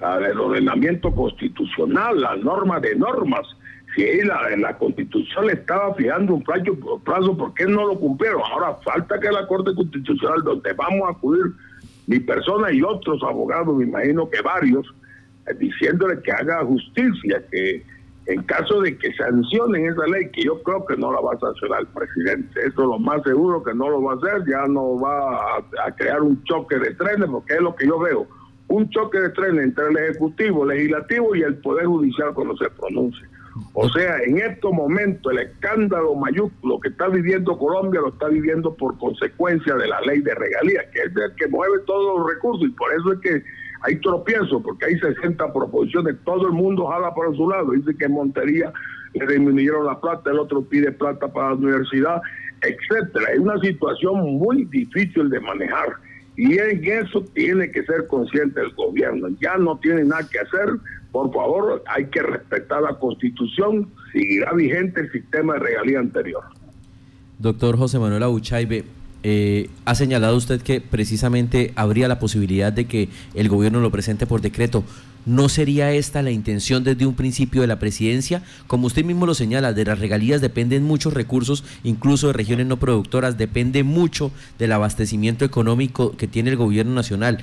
el 0.00 0.40
ordenamiento 0.40 1.12
constitucional, 1.12 2.20
las 2.20 2.38
normas 2.38 2.82
de 2.82 2.94
normas. 2.94 3.46
Si 3.94 4.22
la, 4.22 4.56
la 4.56 4.76
constitución 4.76 5.46
le 5.46 5.52
estaba 5.52 5.94
fijando 5.94 6.34
un 6.34 6.42
plazo, 6.42 7.00
plazo, 7.04 7.36
¿por 7.36 7.54
qué 7.54 7.64
no 7.64 7.86
lo 7.86 7.98
cumplieron? 7.98 8.42
Ahora 8.50 8.74
falta 8.84 9.20
que 9.20 9.30
la 9.30 9.46
Corte 9.46 9.72
Constitucional, 9.74 10.42
donde 10.42 10.72
vamos 10.72 11.08
a 11.08 11.12
acudir 11.12 11.44
mi 12.06 12.18
persona 12.20 12.72
y 12.72 12.82
otros 12.82 13.22
abogados, 13.22 13.76
me 13.76 13.84
imagino 13.84 14.28
que 14.28 14.42
varios, 14.42 14.86
eh, 15.46 15.54
diciéndole 15.58 16.20
que 16.22 16.32
haga 16.32 16.64
justicia, 16.64 17.42
que 17.50 17.84
en 18.26 18.42
caso 18.44 18.80
de 18.80 18.96
que 18.96 19.12
sancionen 19.14 19.86
esa 19.86 20.06
ley, 20.06 20.30
que 20.30 20.44
yo 20.44 20.62
creo 20.62 20.84
que 20.86 20.96
no 20.96 21.12
la 21.12 21.20
va 21.20 21.34
a 21.34 21.38
sancionar 21.38 21.80
el 21.80 21.86
presidente, 21.88 22.60
eso 22.60 22.68
es 22.68 22.88
lo 22.88 22.98
más 22.98 23.22
seguro 23.22 23.62
que 23.62 23.74
no 23.74 23.90
lo 23.90 24.02
va 24.02 24.12
a 24.12 24.16
hacer, 24.16 24.44
ya 24.48 24.66
no 24.66 24.98
va 24.98 25.58
a, 25.58 25.92
crear 25.96 26.22
un 26.22 26.42
choque 26.44 26.78
de 26.78 26.94
trenes, 26.94 27.28
porque 27.28 27.54
es 27.54 27.60
lo 27.60 27.74
que 27.74 27.86
yo 27.86 27.98
veo, 27.98 28.26
un 28.74 28.90
choque 28.90 29.20
de 29.20 29.30
trenes 29.30 29.64
entre 29.64 29.86
el 29.86 29.96
Ejecutivo, 29.96 30.66
Legislativo 30.66 31.36
y 31.36 31.42
el 31.42 31.56
Poder 31.58 31.86
Judicial 31.86 32.34
cuando 32.34 32.56
se 32.56 32.68
pronuncie. 32.70 33.24
O 33.72 33.88
sea, 33.90 34.18
en 34.26 34.38
estos 34.38 34.72
momentos 34.72 35.32
el 35.32 35.38
escándalo 35.38 36.16
mayúsculo 36.16 36.80
que 36.80 36.88
está 36.88 37.06
viviendo 37.06 37.56
Colombia 37.56 38.00
lo 38.00 38.08
está 38.08 38.26
viviendo 38.26 38.74
por 38.74 38.98
consecuencia 38.98 39.76
de 39.76 39.86
la 39.86 40.00
ley 40.00 40.20
de 40.22 40.34
regalías, 40.34 40.86
que 40.92 41.02
es 41.02 41.06
el 41.06 41.34
que 41.36 41.46
mueve 41.46 41.78
todos 41.86 42.18
los 42.18 42.34
recursos 42.34 42.66
y 42.66 42.72
por 42.72 42.92
eso 42.92 43.12
es 43.12 43.20
que 43.20 43.44
hay 43.82 44.00
tropiezo, 44.00 44.60
porque 44.60 44.86
hay 44.86 44.98
60 44.98 45.52
proposiciones, 45.52 46.16
todo 46.24 46.48
el 46.48 46.52
mundo 46.52 46.86
jala 46.86 47.14
para 47.14 47.32
su 47.32 47.48
lado, 47.48 47.70
dice 47.72 47.94
que 47.96 48.08
Montería 48.08 48.72
le 49.12 49.26
disminuyeron 49.26 49.86
la 49.86 50.00
plata, 50.00 50.30
el 50.30 50.38
otro 50.40 50.64
pide 50.64 50.90
plata 50.90 51.28
para 51.28 51.50
la 51.50 51.54
universidad, 51.54 52.20
etcétera. 52.62 53.32
Es 53.34 53.38
una 53.38 53.60
situación 53.60 54.38
muy 54.38 54.64
difícil 54.64 55.30
de 55.30 55.38
manejar 55.38 55.96
y 56.36 56.58
en 56.58 56.84
eso 56.84 57.24
tiene 57.34 57.70
que 57.70 57.84
ser 57.84 58.06
consciente 58.06 58.60
el 58.60 58.72
gobierno. 58.74 59.28
Ya 59.40 59.56
no 59.56 59.78
tiene 59.78 60.04
nada 60.04 60.28
que 60.30 60.38
hacer 60.38 60.80
por 61.14 61.32
favor, 61.32 61.84
hay 61.86 62.06
que 62.06 62.20
respetar 62.20 62.82
la 62.82 62.98
constitución, 62.98 63.88
seguirá 64.12 64.52
vigente 64.52 65.00
el 65.00 65.12
sistema 65.12 65.52
de 65.52 65.60
regalía 65.60 66.00
anterior. 66.00 66.42
Doctor 67.38 67.78
José 67.78 68.00
Manuel 68.00 68.24
Abuchaibe, 68.24 68.84
eh, 69.22 69.70
ha 69.84 69.94
señalado 69.94 70.36
usted 70.36 70.60
que 70.60 70.80
precisamente 70.80 71.72
habría 71.76 72.08
la 72.08 72.18
posibilidad 72.18 72.72
de 72.72 72.86
que 72.86 73.10
el 73.34 73.48
gobierno 73.48 73.78
lo 73.78 73.92
presente 73.92 74.26
por 74.26 74.40
decreto. 74.40 74.82
¿No 75.26 75.48
sería 75.48 75.92
esta 75.92 76.22
la 76.22 76.30
intención 76.30 76.84
desde 76.84 77.06
un 77.06 77.14
principio 77.14 77.62
de 77.62 77.66
la 77.66 77.78
presidencia? 77.78 78.42
Como 78.66 78.86
usted 78.86 79.04
mismo 79.04 79.24
lo 79.24 79.34
señala, 79.34 79.72
de 79.72 79.84
las 79.86 79.98
regalías 79.98 80.42
dependen 80.42 80.82
muchos 80.82 81.14
recursos, 81.14 81.64
incluso 81.82 82.26
de 82.26 82.34
regiones 82.34 82.66
no 82.66 82.76
productoras, 82.76 83.38
depende 83.38 83.84
mucho 83.84 84.30
del 84.58 84.72
abastecimiento 84.72 85.46
económico 85.46 86.14
que 86.16 86.28
tiene 86.28 86.50
el 86.50 86.56
gobierno 86.56 86.92
nacional. 86.92 87.38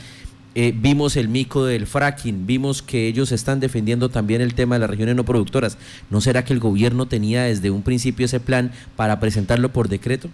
Eh, 0.54 0.74
vimos 0.76 1.16
el 1.16 1.28
mico 1.28 1.66
del 1.66 1.88
fracking, 1.88 2.46
vimos 2.46 2.84
que 2.84 3.08
ellos 3.08 3.32
están 3.32 3.60
defendiendo 3.60 4.10
también 4.10 4.42
el 4.42 4.54
tema 4.54 4.76
de 4.76 4.80
las 4.80 4.90
regiones 4.90 5.16
no 5.16 5.24
productoras. 5.24 5.78
¿No 6.12 6.22
será 6.22 6.46
que 6.46 6.54
el 6.54 6.60
gobierno 6.60 7.08
tenía 7.08 7.44
desde 7.44 7.72
un 7.72 7.82
principio 7.82 8.26
ese 8.26 8.40
plan 8.40 8.72
para 8.96 9.20
presentarlo 9.20 9.70
por 9.70 9.88
decreto? 9.88 10.30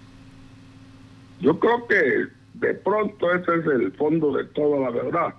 Yo 1.39 1.57
creo 1.59 1.87
que 1.87 2.27
de 2.55 2.73
pronto 2.73 3.31
ese 3.31 3.55
es 3.59 3.65
el 3.67 3.91
fondo 3.93 4.35
de 4.35 4.43
toda 4.45 4.79
la 4.79 4.89
verdad 4.89 5.35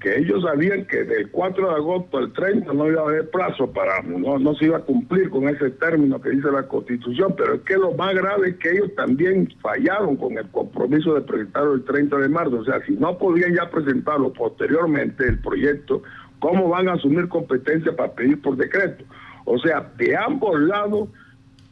que 0.00 0.18
ellos 0.18 0.42
sabían 0.42 0.86
que 0.86 1.04
del 1.04 1.30
4 1.30 1.68
de 1.68 1.74
agosto 1.74 2.18
al 2.18 2.32
30 2.32 2.72
no 2.72 2.88
iba 2.88 3.00
a 3.00 3.04
haber 3.04 3.30
plazo 3.30 3.70
para, 3.72 4.02
no, 4.02 4.54
se 4.54 4.66
iba 4.66 4.78
a 4.78 4.82
cumplir 4.82 5.30
con 5.30 5.48
ese 5.48 5.70
término 5.70 6.20
que 6.20 6.30
dice 6.30 6.50
la 6.50 6.66
Constitución, 6.68 7.34
pero 7.36 7.54
es 7.54 7.60
que 7.62 7.76
lo 7.76 7.92
más 7.92 8.14
grave 8.14 8.50
es 8.50 8.56
que 8.56 8.70
ellos 8.70 8.94
también 8.94 9.52
fallaron 9.60 10.16
con 10.16 10.38
el 10.38 10.48
compromiso 10.50 11.14
de 11.14 11.22
presentarlo 11.22 11.74
el 11.74 11.84
30 11.84 12.16
de 12.18 12.28
marzo, 12.28 12.58
o 12.58 12.64
sea, 12.64 12.80
si 12.86 12.92
no 12.92 13.18
podían 13.18 13.54
ya 13.54 13.70
presentarlo 13.70 14.32
posteriormente 14.32 15.26
el 15.26 15.38
proyecto, 15.40 16.02
¿cómo 16.38 16.68
van 16.68 16.88
a 16.88 16.94
asumir 16.94 17.28
competencia 17.28 17.94
para 17.94 18.12
pedir 18.12 18.40
por 18.40 18.56
decreto? 18.56 19.04
O 19.44 19.58
sea, 19.58 19.90
de 19.96 20.16
ambos 20.16 20.60
lados 20.60 21.08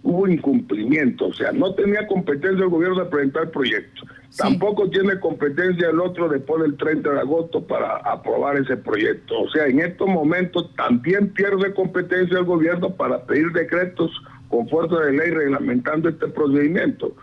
hubo 0.09 0.27
incumplimiento, 0.27 1.27
o 1.27 1.33
sea, 1.35 1.53
no 1.53 1.75
tenía 1.75 2.07
competencia 2.07 2.65
el 2.65 2.71
gobierno 2.71 3.05
de 3.05 3.11
presentar 3.11 3.43
el 3.43 3.51
proyecto. 3.51 4.03
Tampoco 4.39 4.89
tiene 4.89 5.21
competencia 5.21 5.91
el 5.91 6.01
otro 6.01 6.31
después 6.31 6.63
del 6.63 6.79
30 6.79 7.11
de 7.11 7.21
agosto 7.21 7.67
para 7.67 7.97
aprobar 7.99 8.57
ese 8.57 8.79
proyecto. 8.79 9.43
O 9.43 9.51
sea, 9.51 9.67
en 9.67 9.81
estos 9.81 10.09
momentos 10.09 10.75
también 10.77 11.29
pierde 11.35 11.75
competencia 11.75 12.39
el 12.39 12.45
gobierno 12.45 12.95
para 12.95 13.23
pedir 13.25 13.53
decretos 13.53 14.11
con 14.49 14.67
fuerza 14.69 14.99
de 15.01 15.13
ley 15.13 15.31
reglamentando 15.31 16.09
este 16.09 16.29
procedimiento. 16.29 17.15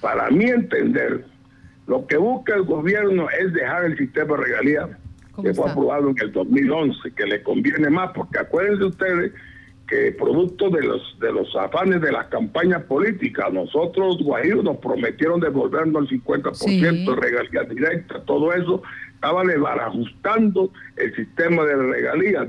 Para 0.00 0.30
mí 0.30 0.44
entender, 0.44 1.24
lo 1.88 2.06
que 2.06 2.18
busca 2.18 2.54
el 2.54 2.62
gobierno 2.62 3.26
es 3.30 3.52
dejar 3.52 3.84
el 3.84 3.98
sistema 3.98 4.36
de 4.36 4.44
regalía 4.44 4.98
que 5.42 5.54
fue 5.54 5.70
aprobado 5.70 6.10
en 6.10 6.16
el 6.20 6.32
2011, 6.32 7.12
que 7.16 7.26
le 7.26 7.42
conviene 7.42 7.90
más, 7.90 8.10
porque 8.14 8.38
acuérdense 8.38 8.84
ustedes 8.84 9.32
que 9.88 10.12
producto 10.12 10.68
de 10.68 10.82
los 10.82 11.18
de 11.18 11.32
los 11.32 11.54
afanes 11.56 12.00
de 12.02 12.12
las 12.12 12.26
campañas 12.26 12.82
políticas, 12.82 13.52
nosotros 13.52 14.18
guajiros 14.22 14.62
nos 14.62 14.76
prometieron 14.76 15.40
devolvernos 15.40 16.10
el 16.10 16.22
50% 16.22 17.14
de 17.14 17.16
regalías 17.16 17.68
directas, 17.68 18.24
todo 18.26 18.52
eso 18.52 18.82
estaba 19.14 19.42
ajustando 19.86 20.70
el 20.96 21.16
sistema 21.16 21.64
de 21.64 21.74
regalías, 21.74 22.46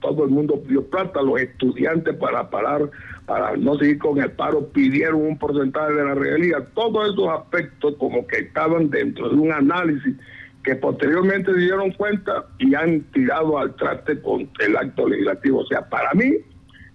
todo 0.00 0.24
el 0.24 0.30
mundo 0.30 0.60
pidió 0.66 0.84
plata, 0.84 1.22
los 1.22 1.40
estudiantes 1.40 2.14
para 2.16 2.50
parar, 2.50 2.90
para 3.24 3.56
no 3.56 3.78
seguir 3.78 3.98
con 3.98 4.20
el 4.20 4.30
paro, 4.32 4.68
pidieron 4.68 5.22
un 5.22 5.38
porcentaje 5.38 5.94
de 5.94 6.04
la 6.04 6.14
regalía, 6.14 6.58
todos 6.74 7.12
esos 7.12 7.28
aspectos 7.28 7.94
como 7.98 8.26
que 8.26 8.38
estaban 8.38 8.90
dentro 8.90 9.30
de 9.30 9.36
un 9.36 9.52
análisis 9.52 10.14
que 10.62 10.76
posteriormente 10.76 11.52
se 11.52 11.58
dieron 11.58 11.90
cuenta 11.92 12.44
y 12.58 12.74
han 12.74 13.00
tirado 13.12 13.58
al 13.58 13.74
traste 13.76 14.20
con 14.20 14.48
el 14.58 14.76
acto 14.76 15.08
legislativo. 15.08 15.60
O 15.60 15.66
sea, 15.66 15.88
para 15.88 16.12
mí, 16.12 16.34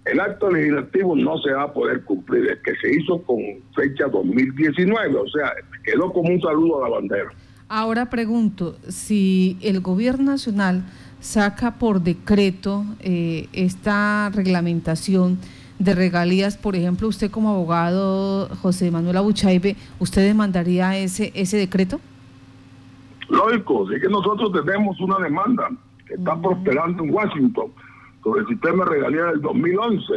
el 0.06 0.20
acto 0.20 0.50
legislativo 0.50 1.16
no 1.16 1.38
se 1.38 1.52
va 1.52 1.64
a 1.64 1.72
poder 1.72 2.04
cumplir, 2.04 2.46
es 2.46 2.58
que 2.60 2.76
se 2.76 2.94
hizo 2.94 3.20
con 3.22 3.38
fecha 3.74 4.06
2019, 4.06 5.16
o 5.16 5.28
sea, 5.28 5.52
quedó 5.84 6.12
como 6.12 6.30
un 6.30 6.40
saludo 6.40 6.84
a 6.84 6.88
la 6.88 6.94
bandera. 6.96 7.30
Ahora 7.68 8.08
pregunto, 8.08 8.76
si 8.88 9.58
el 9.60 9.80
gobierno 9.80 10.32
nacional 10.32 10.84
saca 11.18 11.78
por 11.78 12.00
decreto 12.00 12.84
eh, 13.00 13.48
esta 13.52 14.30
reglamentación 14.32 15.38
de 15.80 15.94
regalías, 15.94 16.56
por 16.56 16.76
ejemplo, 16.76 17.08
usted 17.08 17.30
como 17.30 17.50
abogado, 17.50 18.48
José 18.62 18.92
Manuel 18.92 19.16
Abuchaibe, 19.16 19.76
¿usted 19.98 20.22
demandaría 20.22 20.96
ese, 20.96 21.32
ese 21.34 21.56
decreto? 21.56 22.00
Lógico, 23.28 23.88
sí 23.88 24.00
que 24.00 24.08
nosotros 24.08 24.52
tenemos 24.64 25.00
una 25.00 25.18
demanda 25.18 25.68
que 26.06 26.14
está 26.14 26.40
prosperando 26.40 27.02
en 27.02 27.12
Washington 27.12 27.72
sobre 28.22 28.40
el 28.42 28.46
sistema 28.48 28.84
de 28.84 28.90
regalías 28.90 29.26
del 29.32 29.42
2011 29.42 30.12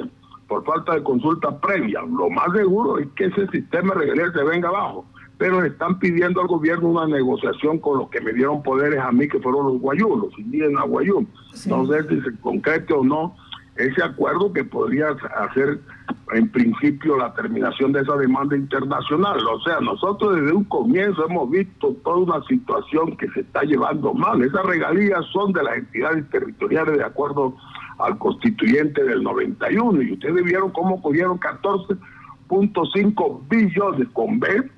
por 0.47 0.65
falta 0.65 0.95
de 0.95 1.03
consulta 1.03 1.59
previa. 1.59 2.01
Lo 2.01 2.29
más 2.29 2.51
seguro 2.53 2.97
es 2.97 3.07
que 3.15 3.25
ese 3.25 3.47
sistema 3.47 3.93
de 3.93 3.99
regalías 4.01 4.33
se 4.33 4.43
venga 4.43 4.69
abajo 4.69 5.05
pero 5.39 5.63
están 5.63 5.97
pidiendo 5.99 6.41
al 6.41 6.47
gobierno 6.47 6.89
una 6.89 7.07
negociación 7.07 7.79
con 7.79 7.97
los 7.97 8.09
que 8.09 8.19
me 8.19 8.33
dieron 8.33 8.61
poderes 8.61 8.99
a 8.99 9.09
mí, 9.09 9.25
que 9.25 9.39
fueron 9.39 9.67
los 9.67 9.79
guayú, 9.79 10.17
los 10.17 10.37
indígenas 10.37 10.85
guayú. 10.85 11.25
No 11.67 11.87
sé 11.87 12.03
si 12.09 12.19
se 12.19 12.37
concrete 12.41 12.93
o 12.93 13.05
no 13.05 13.35
ese 13.77 14.03
acuerdo 14.03 14.51
que 14.51 14.65
podría 14.65 15.15
hacer 15.37 15.79
en 16.33 16.49
principio 16.49 17.17
la 17.17 17.33
terminación 17.33 17.93
de 17.93 18.01
esa 18.01 18.17
demanda 18.17 18.57
internacional. 18.57 19.39
O 19.47 19.61
sea, 19.61 19.79
nosotros 19.79 20.35
desde 20.35 20.51
un 20.51 20.65
comienzo 20.65 21.25
hemos 21.25 21.49
visto 21.49 21.95
toda 22.03 22.17
una 22.17 22.45
situación 22.45 23.15
que 23.15 23.29
se 23.29 23.39
está 23.39 23.61
llevando 23.61 24.13
mal. 24.13 24.43
Esas 24.43 24.65
regalías 24.65 25.25
son 25.31 25.53
de 25.53 25.63
las 25.63 25.77
entidades 25.77 26.29
territoriales 26.29 26.97
de 26.97 27.05
acuerdo 27.05 27.55
al 27.99 28.17
constituyente 28.17 29.03
del 29.03 29.21
91 29.23 30.01
y 30.01 30.13
ustedes 30.13 30.43
vieron 30.43 30.71
cómo 30.71 30.99
cogieron 31.01 31.39
14.5 31.39 33.41
billones 33.49 34.07
con 34.13 34.39
B 34.39 34.71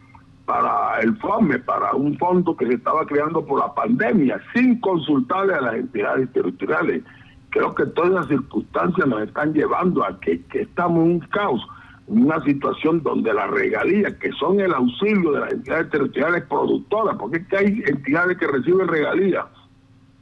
para 0.45 0.99
el 1.01 1.15
FOME, 1.17 1.59
para 1.59 1.93
un 1.93 2.17
fondo 2.17 2.57
que 2.57 2.65
se 2.67 2.73
estaba 2.73 3.05
creando 3.05 3.45
por 3.45 3.59
la 3.59 3.73
pandemia, 3.73 4.41
sin 4.53 4.81
consultarle 4.81 5.53
a 5.53 5.61
las 5.61 5.75
entidades 5.75 6.29
territoriales. 6.33 7.03
Creo 7.51 7.73
que 7.75 7.85
todas 7.85 8.11
las 8.11 8.27
circunstancias 8.27 9.07
nos 9.07 9.21
están 9.21 9.53
llevando 9.53 10.03
a 10.03 10.19
que, 10.19 10.41
estamos 10.53 11.05
en 11.05 11.11
un 11.11 11.19
caos, 11.19 11.65
en 12.07 12.25
una 12.25 12.43
situación 12.43 13.03
donde 13.03 13.31
las 13.33 13.49
regalías, 13.51 14.13
que 14.15 14.31
son 14.33 14.59
el 14.59 14.73
auxilio 14.73 15.31
de 15.33 15.39
las 15.41 15.53
entidades 15.53 15.89
territoriales 15.89 16.43
productoras, 16.45 17.15
porque 17.17 17.37
es 17.37 17.47
que 17.47 17.57
hay 17.57 17.83
entidades 17.85 18.37
que 18.37 18.47
reciben 18.47 18.87
regalías 18.87 19.45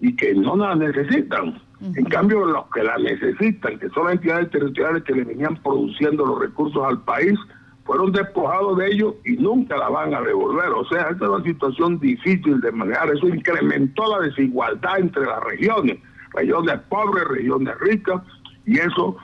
y 0.02 0.16
que 0.16 0.36
no 0.36 0.58
las 0.58 0.78
necesitan. 0.78 1.62
En 1.82 2.06
cambio, 2.06 2.46
los 2.46 2.66
que 2.74 2.84
las 2.84 3.00
necesitan, 3.00 3.80
que 3.80 3.90
son 3.90 4.06
las 4.06 4.16
entidades 4.16 4.52
territoriales 4.52 5.04
que 5.04 5.14
le 5.14 5.24
venían 5.24 5.56
produciendo 5.64 6.26
los 6.26 6.40
recursos 6.40 6.84
al 6.86 7.02
país, 7.02 7.40
fueron 7.86 8.12
despojados 8.12 8.78
de 8.78 8.88
ellos 8.92 9.16
y 9.26 9.38
nunca 9.38 9.78
la 9.78 9.90
van 9.90 10.14
a 10.14 10.22
devolver. 10.22 10.70
O 10.70 10.86
sea, 10.90 11.10
esta 11.10 11.26
es 11.26 11.32
una 11.32 11.44
situación 11.44 12.00
difícil 12.00 12.60
de 12.62 12.72
manejar. 12.72 13.10
Eso 13.10 13.28
incrementó 13.28 14.04
la 14.16 14.28
desigualdad 14.28 15.00
entre 15.00 15.26
las 15.26 15.42
regiones, 15.44 15.98
regiones 16.34 16.80
pobres, 16.90 17.24
regiones 17.30 17.80
ricas, 17.80 18.22
y 18.66 18.78
eso 18.78 19.18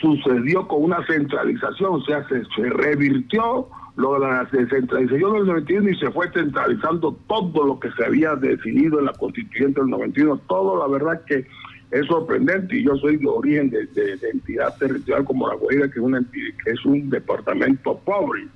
sucedió 0.00 0.66
con 0.66 0.84
una 0.84 1.04
centralización, 1.06 1.94
o 1.94 2.00
sea, 2.02 2.26
se, 2.28 2.42
revirtió 2.70 3.68
lo 3.96 4.14
de 4.14 4.20
la 4.20 4.44
descentralización 4.50 5.32
del 5.34 5.46
91 5.46 5.90
y 5.90 5.96
se 5.96 6.10
fue 6.10 6.30
centralizando 6.32 7.16
todo 7.26 7.64
lo 7.64 7.78
que 7.78 7.90
se 7.92 8.04
había 8.04 8.34
decidido 8.34 8.98
en 8.98 9.06
la 9.06 9.12
constituyente 9.12 9.80
del 9.80 9.90
91. 9.90 10.40
Todo, 10.48 10.78
la 10.78 10.92
verdad 10.92 11.22
que 11.26 11.46
es 11.90 12.06
sorprendente 12.06 12.76
y 12.76 12.84
yo 12.84 12.96
soy 12.96 13.16
de 13.16 13.26
origen 13.26 13.70
de, 13.70 14.18
entidad 14.32 14.76
territorial 14.78 15.24
como 15.24 15.48
la 15.48 15.54
Guaira, 15.54 15.90
que 15.90 15.98
es, 15.98 16.04
una, 16.04 16.20
que 16.30 16.70
es 16.70 16.84
un 16.84 17.10
departamento 17.10 17.98
pobre. 17.98 18.46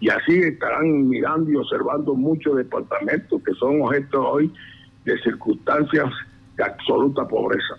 Y 0.00 0.08
así 0.08 0.34
estarán 0.34 1.08
mirando 1.08 1.50
y 1.50 1.56
observando 1.56 2.14
muchos 2.14 2.56
departamentos 2.56 3.42
que 3.42 3.52
son 3.54 3.82
objeto 3.82 4.28
hoy 4.28 4.52
de 5.04 5.18
circunstancias 5.22 6.06
de 6.56 6.64
absoluta 6.64 7.26
pobreza. 7.26 7.74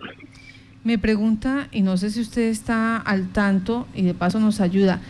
Me 0.84 0.98
pregunta, 0.98 1.68
y 1.72 1.82
no 1.82 1.96
sé 1.96 2.10
si 2.10 2.20
usted 2.20 2.42
está 2.42 2.98
al 2.98 3.32
tanto 3.32 3.86
y 3.94 4.02
de 4.02 4.14
paso 4.14 4.38
nos 4.38 4.60
ayuda, 4.60 5.00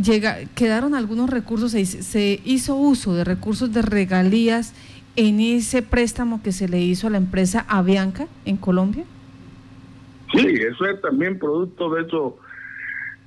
llega, 0.00 0.38
quedaron 0.54 0.94
algunos 0.94 1.28
recursos, 1.28 1.72
se, 1.72 1.84
se 1.84 2.40
hizo 2.44 2.76
uso 2.76 3.14
de 3.14 3.24
recursos 3.24 3.72
de 3.72 3.82
regalías 3.82 4.74
en 5.16 5.40
ese 5.40 5.82
préstamo 5.82 6.42
que 6.42 6.52
se 6.52 6.68
le 6.68 6.80
hizo 6.80 7.06
a 7.06 7.10
la 7.10 7.18
empresa 7.18 7.64
Avianca 7.68 8.26
en 8.44 8.56
Colombia? 8.56 9.04
Sí, 10.34 10.62
eso 10.62 10.86
es 10.86 11.00
también 11.00 11.38
producto 11.38 11.94
de 11.94 12.02
eso 12.02 12.38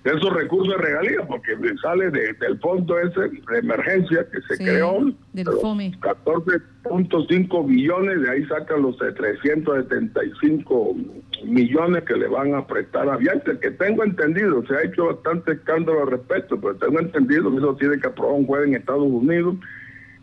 de 0.07 0.13
esos 0.13 0.33
recursos 0.33 0.73
de 0.73 0.81
regalía, 0.81 1.27
porque 1.27 1.53
sale 1.81 2.09
del 2.09 2.57
fondo 2.59 2.97
ese 2.97 3.19
de 3.19 3.59
emergencia 3.59 4.25
que 4.31 4.39
se 4.47 4.57
creó, 4.63 5.03
del 5.33 5.45
14.5 5.45 7.67
billones, 7.67 8.21
de 8.21 8.29
ahí 8.29 8.45
sacan 8.45 8.83
los 8.83 8.95
375 8.97 10.95
millones 11.43 12.03
que 12.03 12.15
le 12.15 12.27
van 12.27 12.55
a 12.55 12.65
prestar 12.65 13.09
a 13.09 13.17
Bianca, 13.17 13.59
que 13.59 13.71
tengo 13.71 14.05
entendido, 14.05 14.65
se 14.65 14.75
ha 14.75 14.83
hecho 14.83 15.07
bastante 15.07 15.51
escándalo 15.53 16.03
al 16.03 16.11
respecto, 16.11 16.61
pero 16.61 16.75
tengo 16.75 16.99
entendido 16.99 17.51
que 17.51 17.57
eso 17.57 17.75
tiene 17.75 17.99
que 17.99 18.07
aprobar 18.07 18.35
un 18.35 18.45
juez 18.45 18.65
en 18.65 18.75
Estados 18.75 19.03
Unidos 19.03 19.55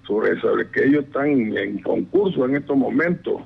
sobre, 0.07 0.41
sobre 0.41 0.67
que 0.71 0.87
ellos 0.87 1.05
están 1.05 1.29
en 1.29 1.83
concurso 1.83 2.47
en 2.47 2.57
estos 2.57 2.75
momentos 2.77 3.43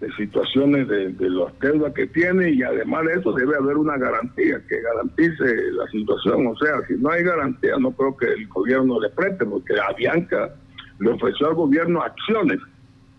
de 0.00 0.10
situaciones 0.12 0.88
de, 0.88 1.12
de 1.12 1.30
las 1.30 1.58
deudas 1.60 1.92
que 1.92 2.06
tiene 2.06 2.50
y 2.50 2.62
además 2.62 3.04
de 3.04 3.20
eso 3.20 3.32
debe 3.32 3.54
haber 3.56 3.76
una 3.76 3.98
garantía 3.98 4.60
que 4.66 4.80
garantice 4.80 5.72
la 5.72 5.86
situación. 5.88 6.46
O 6.46 6.56
sea, 6.56 6.80
si 6.88 6.94
no 6.94 7.10
hay 7.10 7.22
garantía 7.22 7.76
no 7.78 7.92
creo 7.92 8.16
que 8.16 8.26
el 8.26 8.48
gobierno 8.48 8.98
le 8.98 9.10
preste 9.10 9.44
porque 9.44 9.74
a 9.74 9.94
le 11.00 11.10
ofreció 11.10 11.48
al 11.48 11.54
gobierno 11.54 12.02
acciones, 12.02 12.58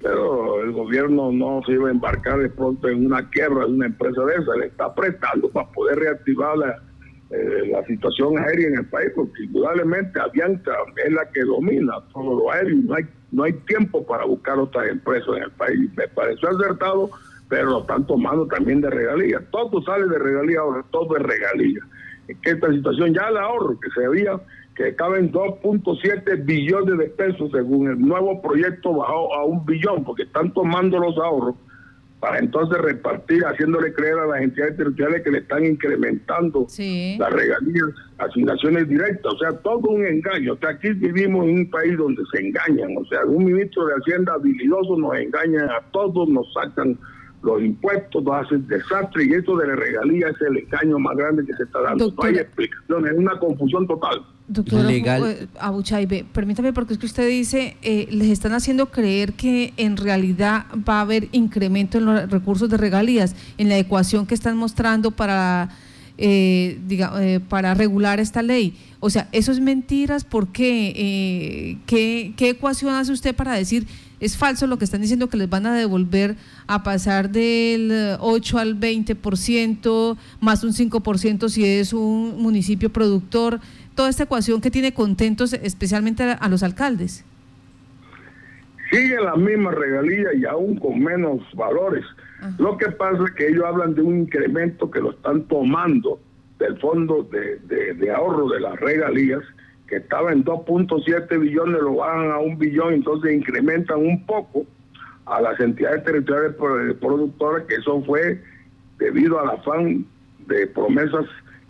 pero 0.01 0.63
el 0.63 0.71
gobierno 0.71 1.31
no 1.31 1.61
se 1.65 1.73
iba 1.73 1.89
a 1.89 1.91
embarcar 1.91 2.39
de 2.39 2.49
pronto 2.49 2.87
en 2.87 3.05
una 3.05 3.29
quiebra 3.29 3.65
de 3.65 3.71
una 3.71 3.85
empresa 3.85 4.23
de 4.25 4.35
esa, 4.35 4.55
le 4.55 4.67
está 4.67 4.93
prestando 4.93 5.49
para 5.49 5.67
poder 5.71 5.99
reactivar 5.99 6.57
la, 6.57 6.81
eh, 7.29 7.67
la 7.71 7.85
situación 7.85 8.37
aérea 8.39 8.69
en 8.69 8.77
el 8.79 8.85
país, 8.87 9.11
porque 9.15 9.43
indudablemente 9.43 10.19
Avianca 10.19 10.71
es 11.05 11.13
la 11.13 11.29
que 11.31 11.41
domina 11.41 11.93
todo 12.13 12.39
lo 12.39 12.51
aéreo 12.51 12.77
no 12.83 12.95
hay, 12.95 13.05
no 13.31 13.43
hay 13.43 13.53
tiempo 13.53 14.05
para 14.05 14.25
buscar 14.25 14.59
otras 14.59 14.89
empresas 14.89 15.29
en 15.37 15.43
el 15.43 15.51
país. 15.51 15.89
Me 15.95 16.07
pareció 16.07 16.49
acertado, 16.49 17.09
pero 17.49 17.69
lo 17.69 17.81
están 17.81 18.05
tomando 18.05 18.45
también 18.47 18.81
de 18.81 18.89
regalías. 18.89 19.41
Todo 19.51 19.81
sale 19.83 20.07
de 20.07 20.19
regalías 20.19 20.59
ahora, 20.59 20.85
todo 20.91 21.17
es 21.17 21.23
regalía. 21.23 21.79
Es 22.27 22.37
que 22.39 22.51
esta 22.51 22.71
situación 22.71 23.13
ya 23.13 23.29
el 23.29 23.37
ahorro 23.37 23.79
que 23.79 23.89
se 23.91 24.05
había, 24.05 24.39
que 24.75 24.95
caben 24.95 25.31
2.7 25.31 26.45
billones 26.45 26.97
de 26.97 27.07
pesos 27.07 27.51
según 27.51 27.89
el 27.89 27.99
nuevo 27.99 28.41
proyecto 28.41 28.93
bajó 28.93 29.33
a 29.35 29.45
un 29.45 29.65
billón, 29.65 30.03
porque 30.03 30.23
están 30.23 30.53
tomando 30.53 30.99
los 30.99 31.17
ahorros 31.17 31.55
para 32.21 32.37
entonces 32.37 32.77
repartir, 32.77 33.43
haciéndole 33.43 33.91
creer 33.93 34.19
a 34.19 34.27
las 34.27 34.41
entidades 34.41 34.77
territoriales 34.77 35.23
que 35.23 35.31
le 35.31 35.39
están 35.39 35.65
incrementando 35.65 36.67
las 36.69 37.33
regalías, 37.33 37.87
asignaciones 38.19 38.87
directas, 38.87 39.33
o 39.33 39.37
sea, 39.39 39.51
todo 39.63 39.89
un 39.89 40.05
engaño. 40.05 40.53
O 40.53 40.57
sea, 40.57 40.69
aquí 40.69 40.93
vivimos 40.93 41.45
en 41.45 41.55
un 41.55 41.69
país 41.71 41.97
donde 41.97 42.21
se 42.31 42.45
engañan, 42.45 42.95
o 42.95 43.03
sea, 43.05 43.25
un 43.25 43.45
ministro 43.45 43.87
de 43.87 43.95
Hacienda 43.95 44.33
habilidoso 44.33 44.99
nos 44.99 45.17
engaña 45.17 45.63
a 45.65 45.81
todos, 45.91 46.29
nos 46.29 46.45
sacan 46.53 46.95
los 47.43 47.61
impuestos, 47.61 48.23
nos 48.23 48.45
hacen 48.45 48.67
desastre 48.67 49.25
y 49.25 49.33
esto 49.33 49.57
de 49.57 49.67
la 49.67 49.75
regalía 49.75 50.27
es 50.29 50.41
el 50.41 50.57
engaño 50.57 50.99
más 50.99 51.15
grande 51.15 51.45
que 51.45 51.53
se 51.53 51.63
está 51.63 51.81
dando. 51.81 52.13
no 52.15 52.23
hay 52.23 52.35
explicación, 52.35 53.07
es 53.07 53.13
una 53.13 53.39
confusión 53.39 53.87
total. 53.87 54.23
Doctor 54.47 54.83
Legal. 54.83 55.49
Abuchaibe, 55.59 56.25
permítame 56.33 56.73
porque 56.73 56.93
es 56.93 56.99
que 56.99 57.05
usted 57.05 57.27
dice, 57.27 57.77
eh, 57.81 58.07
les 58.11 58.29
están 58.29 58.53
haciendo 58.53 58.87
creer 58.87 59.33
que 59.33 59.73
en 59.77 59.97
realidad 59.97 60.65
va 60.87 60.99
a 60.99 61.01
haber 61.01 61.29
incremento 61.31 61.97
en 61.97 62.05
los 62.05 62.29
recursos 62.29 62.69
de 62.69 62.77
regalías, 62.77 63.35
en 63.57 63.69
la 63.69 63.77
ecuación 63.77 64.25
que 64.27 64.35
están 64.35 64.57
mostrando 64.57 65.11
para 65.11 65.69
eh, 66.23 66.79
eh, 66.89 67.39
para 67.49 67.73
regular 67.73 68.19
esta 68.19 68.43
ley. 68.43 68.77
O 68.99 69.09
sea, 69.09 69.27
eso 69.31 69.51
es 69.51 69.59
mentiras. 69.59 70.23
¿Por 70.23 70.49
qué? 70.49 70.93
Eh, 70.95 71.77
¿qué, 71.87 72.33
¿Qué 72.37 72.49
ecuación 72.49 72.93
hace 72.93 73.11
usted 73.11 73.35
para 73.35 73.53
decir 73.53 73.87
es 74.21 74.37
falso 74.37 74.67
lo 74.67 74.77
que 74.77 74.85
están 74.85 75.01
diciendo 75.01 75.27
que 75.27 75.35
les 75.35 75.49
van 75.49 75.65
a 75.65 75.75
devolver 75.75 76.35
a 76.67 76.83
pasar 76.83 77.31
del 77.31 78.15
8 78.19 78.57
al 78.59 78.79
20%, 78.79 80.17
más 80.39 80.63
un 80.63 80.71
5% 80.71 81.49
si 81.49 81.65
es 81.65 81.91
un 81.91 82.41
municipio 82.41 82.91
productor? 82.91 83.59
Toda 83.95 84.09
esta 84.09 84.23
ecuación 84.23 84.61
que 84.61 84.71
tiene 84.71 84.93
contentos 84.93 85.53
especialmente 85.53 86.23
a, 86.23 86.47
los 86.49 86.61
alcaldes. 86.63 87.25
Sigue 88.91 89.19
la 89.21 89.35
misma 89.35 89.71
regalía 89.71 90.33
y 90.35 90.45
aún 90.45 90.77
con 90.77 90.99
menos 90.99 91.41
valores. 91.55 92.05
Lo 92.57 92.77
que 92.77 92.89
pasa 92.91 93.23
es 93.25 93.31
que 93.31 93.47
ellos 93.47 93.63
hablan 93.65 93.95
de 93.95 94.01
un 94.01 94.19
incremento 94.19 94.89
que 94.89 94.99
lo 94.99 95.11
están 95.11 95.43
tomando 95.43 96.19
del 96.59 96.77
fondo 96.79 97.27
de, 97.31 98.11
ahorro 98.11 98.49
de 98.49 98.59
las 98.59 98.79
regalías, 98.79 99.41
que 99.91 99.97
estaba 99.97 100.31
en 100.31 100.45
2.7 100.45 101.37
billones, 101.37 101.81
lo 101.81 101.95
bajan 101.95 102.31
a 102.31 102.39
un 102.39 102.57
billón, 102.57 102.93
entonces 102.93 103.33
incrementan 103.33 103.99
un 103.99 104.25
poco 104.25 104.65
a 105.25 105.41
las 105.41 105.59
entidades 105.59 106.05
territoriales 106.05 106.55
productoras, 106.55 107.65
que 107.67 107.75
eso 107.75 108.01
fue 108.03 108.41
debido 108.99 109.37
al 109.37 109.49
afán 109.49 110.05
de 110.47 110.65
promesas 110.67 111.25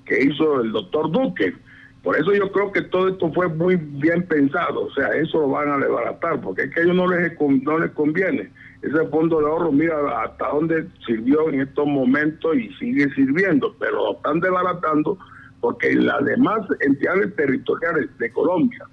que 0.05 0.21
hizo 0.21 0.61
el 0.61 0.71
doctor 0.71 1.11
Duque. 1.11 1.55
Por 2.03 2.15
eso 2.15 2.31
yo 2.35 2.51
creo 2.51 2.71
que 2.71 2.83
todo 2.83 3.09
esto 3.09 3.33
fue 3.33 3.47
muy 3.47 3.75
bien 3.75 4.21
pensado, 4.27 4.85
o 4.85 4.93
sea, 4.93 5.07
eso 5.15 5.39
lo 5.39 5.49
van 5.49 5.71
a 5.71 5.79
desbaratar, 5.79 6.41
porque 6.41 6.63
es 6.63 6.73
que 6.75 6.81
a 6.81 6.83
ellos 6.83 6.95
no 6.95 7.07
les, 7.07 7.33
no 7.63 7.79
les 7.79 7.89
conviene 7.89 8.51
ese 8.83 9.03
fondo 9.07 9.39
de 9.39 9.47
ahorro, 9.47 9.71
mira 9.71 9.95
hasta 10.21 10.47
dónde 10.47 10.87
sirvió 11.07 11.49
en 11.49 11.61
estos 11.61 11.87
momentos 11.87 12.55
y 12.55 12.69
sigue 12.75 13.09
sirviendo, 13.15 13.75
pero 13.79 13.95
lo 13.95 14.11
están 14.13 14.39
desbaratando 14.39 15.17
porque 15.61 15.93
las 15.93 16.25
demás 16.25 16.61
entidades 16.79 17.35
territoriales 17.35 18.09
de 18.17 18.31
Colombia, 18.31 18.83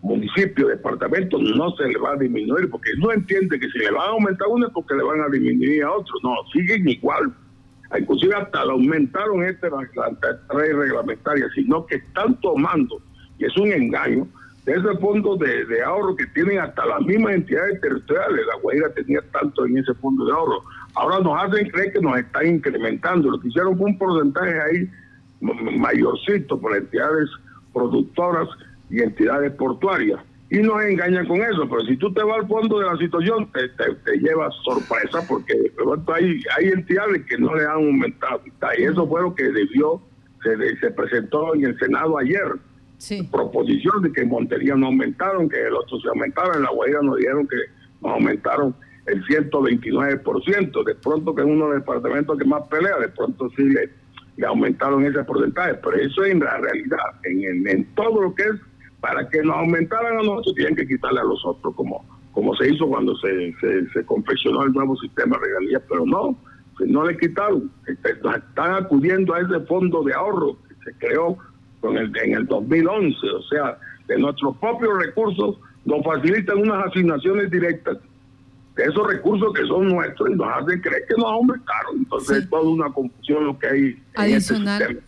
municipios, 0.00 0.70
departamentos, 0.70 1.40
no 1.42 1.70
se 1.72 1.88
le 1.88 1.98
va 1.98 2.12
a 2.12 2.16
disminuir, 2.16 2.70
porque 2.70 2.90
no 2.98 3.12
entiende 3.12 3.58
que 3.58 3.68
si 3.68 3.78
le 3.78 3.90
van 3.90 4.08
a 4.08 4.12
aumentar 4.12 4.48
uno 4.48 4.66
es 4.66 4.72
porque 4.72 4.94
le 4.94 5.02
van 5.02 5.20
a 5.20 5.28
disminuir 5.28 5.82
a 5.82 5.92
otros, 5.92 6.18
no, 6.22 6.34
siguen 6.52 6.88
igual. 6.88 7.32
Inclusive 7.98 8.34
hasta 8.34 8.64
lo 8.64 8.72
aumentaron 8.72 9.44
este, 9.44 9.68
la, 9.68 9.80
ley 10.56 10.72
reglamentaria, 10.72 11.46
sino 11.54 11.84
que 11.86 11.96
están 11.96 12.40
tomando, 12.40 13.02
y 13.38 13.44
es 13.44 13.56
un 13.56 13.72
engaño, 13.72 14.26
de 14.64 14.74
ese 14.74 14.96
fondo 15.00 15.36
de, 15.36 15.82
ahorro 15.82 16.14
que 16.14 16.26
tienen 16.28 16.60
hasta 16.60 16.86
las 16.86 17.00
mismas 17.00 17.34
entidades 17.34 17.80
territoriales. 17.80 18.46
La 18.46 18.60
Guaira 18.62 18.94
tenía 18.94 19.20
tanto 19.32 19.66
en 19.66 19.76
ese 19.76 19.92
fondo 19.94 20.24
de 20.24 20.32
ahorro. 20.32 20.62
Ahora 20.94 21.18
nos 21.18 21.42
hacen 21.42 21.68
creer 21.68 21.92
que 21.92 22.00
nos 22.00 22.16
están 22.16 22.46
incrementando. 22.46 23.28
Lo 23.28 23.40
que 23.40 23.48
hicieron 23.48 23.76
fue 23.76 23.90
un 23.90 23.98
porcentaje 23.98 24.60
ahí 24.60 24.88
mayorcito 25.42 26.58
por 26.58 26.76
entidades 26.76 27.28
productoras 27.72 28.48
y 28.90 29.00
entidades 29.00 29.52
portuarias. 29.52 30.20
Y 30.50 30.58
nos 30.58 30.82
engañan 30.82 31.26
con 31.26 31.40
eso, 31.40 31.66
pero 31.68 31.80
si 31.86 31.96
tú 31.96 32.12
te 32.12 32.22
vas 32.22 32.40
al 32.40 32.46
fondo 32.46 32.78
de 32.78 32.86
la 32.86 32.96
situación, 32.98 33.50
te, 33.52 33.68
te, 33.68 34.18
llevas 34.18 34.54
sorpresa 34.62 35.26
porque 35.26 35.54
hay, 36.14 36.42
hay 36.58 36.68
entidades 36.68 37.24
que 37.24 37.38
no 37.38 37.54
le 37.54 37.64
han 37.64 37.70
aumentado. 37.70 38.42
Y 38.76 38.82
eso 38.82 39.08
fue 39.08 39.22
lo 39.22 39.34
que 39.34 39.44
debió, 39.44 40.02
se, 40.42 40.76
se 40.76 40.90
presentó 40.90 41.54
en 41.54 41.64
el 41.64 41.78
Senado 41.78 42.18
ayer 42.18 42.58
proposición 43.30 44.02
de 44.02 44.12
que 44.12 44.22
en 44.22 44.28
Montería 44.28 44.74
no 44.76 44.86
aumentaron, 44.86 45.48
que 45.48 45.60
el 45.60 45.74
otro 45.74 45.98
se 46.00 46.08
aumentaron, 46.08 46.56
en 46.56 46.62
La 46.62 46.70
Guaira 46.70 47.00
nos 47.02 47.16
dijeron 47.16 47.48
que 47.48 47.56
nos 48.00 48.12
aumentaron 48.12 48.74
el 49.06 49.24
129%, 49.24 50.84
de 50.84 50.94
pronto 50.94 51.34
que 51.34 51.42
es 51.42 51.46
uno 51.46 51.64
de 51.64 51.70
los 51.70 51.80
departamentos 51.80 52.38
que 52.38 52.44
más 52.44 52.62
pelea, 52.68 52.98
de 52.98 53.08
pronto 53.08 53.50
sí 53.56 53.64
le, 53.64 53.90
aumentaron 54.46 55.04
ese 55.04 55.22
porcentaje, 55.24 55.74
pero 55.74 55.96
eso 55.96 56.24
es 56.24 56.32
en 56.32 56.40
la 56.40 56.56
realidad, 56.56 56.98
en, 57.24 57.66
en, 57.68 57.84
todo 57.94 58.22
lo 58.22 58.34
que 58.34 58.42
es, 58.42 58.54
para 59.00 59.28
que 59.28 59.42
nos 59.42 59.56
aumentaran 59.56 60.18
a 60.18 60.22
nosotros 60.22 60.54
tienen 60.54 60.76
que 60.76 60.86
quitarle 60.86 61.20
a 61.20 61.24
los 61.24 61.44
otros, 61.44 61.74
como, 61.74 62.04
como 62.32 62.54
se 62.56 62.70
hizo 62.70 62.88
cuando 62.88 63.14
se, 63.16 63.54
se, 63.92 64.04
confeccionó 64.06 64.62
el 64.62 64.72
nuevo 64.72 64.96
sistema 64.96 65.36
de 65.36 65.46
regalías, 65.46 65.82
pero 65.88 66.06
no, 66.06 66.36
no 66.86 67.04
le 67.04 67.16
quitaron, 67.18 67.70
están 67.86 68.74
acudiendo 68.74 69.34
a 69.34 69.40
ese 69.40 69.60
fondo 69.66 70.02
de 70.02 70.14
ahorro 70.14 70.56
que 70.68 70.74
se 70.84 70.98
creó 70.98 71.36
con 71.80 71.98
el, 71.98 72.16
en 72.16 72.34
el 72.34 72.46
2011, 72.46 73.16
o 73.28 73.42
sea, 73.42 73.78
de 74.06 74.18
nuestros 74.18 74.56
propios 74.58 74.98
recursos 74.98 75.58
nos 75.84 76.04
facilitan 76.04 76.58
unas 76.58 76.86
asignaciones 76.86 77.50
directas 77.50 77.98
esos 78.76 79.06
recursos 79.06 79.52
que 79.54 79.66
son 79.66 79.88
nuestros 79.88 80.30
y 80.30 80.34
nos 80.34 80.48
hacen 80.48 80.80
creer 80.80 81.04
que 81.08 81.14
nos 81.16 81.26
aumentaron. 81.26 81.98
Entonces 81.98 82.38
es 82.38 82.50
toda 82.50 82.62
una 82.62 82.92
confusión 82.92 83.44
lo 83.46 83.58
que 83.58 83.66
hay 83.66 83.80
en 83.80 84.36
este 84.36 84.54
Adicional. 84.54 85.02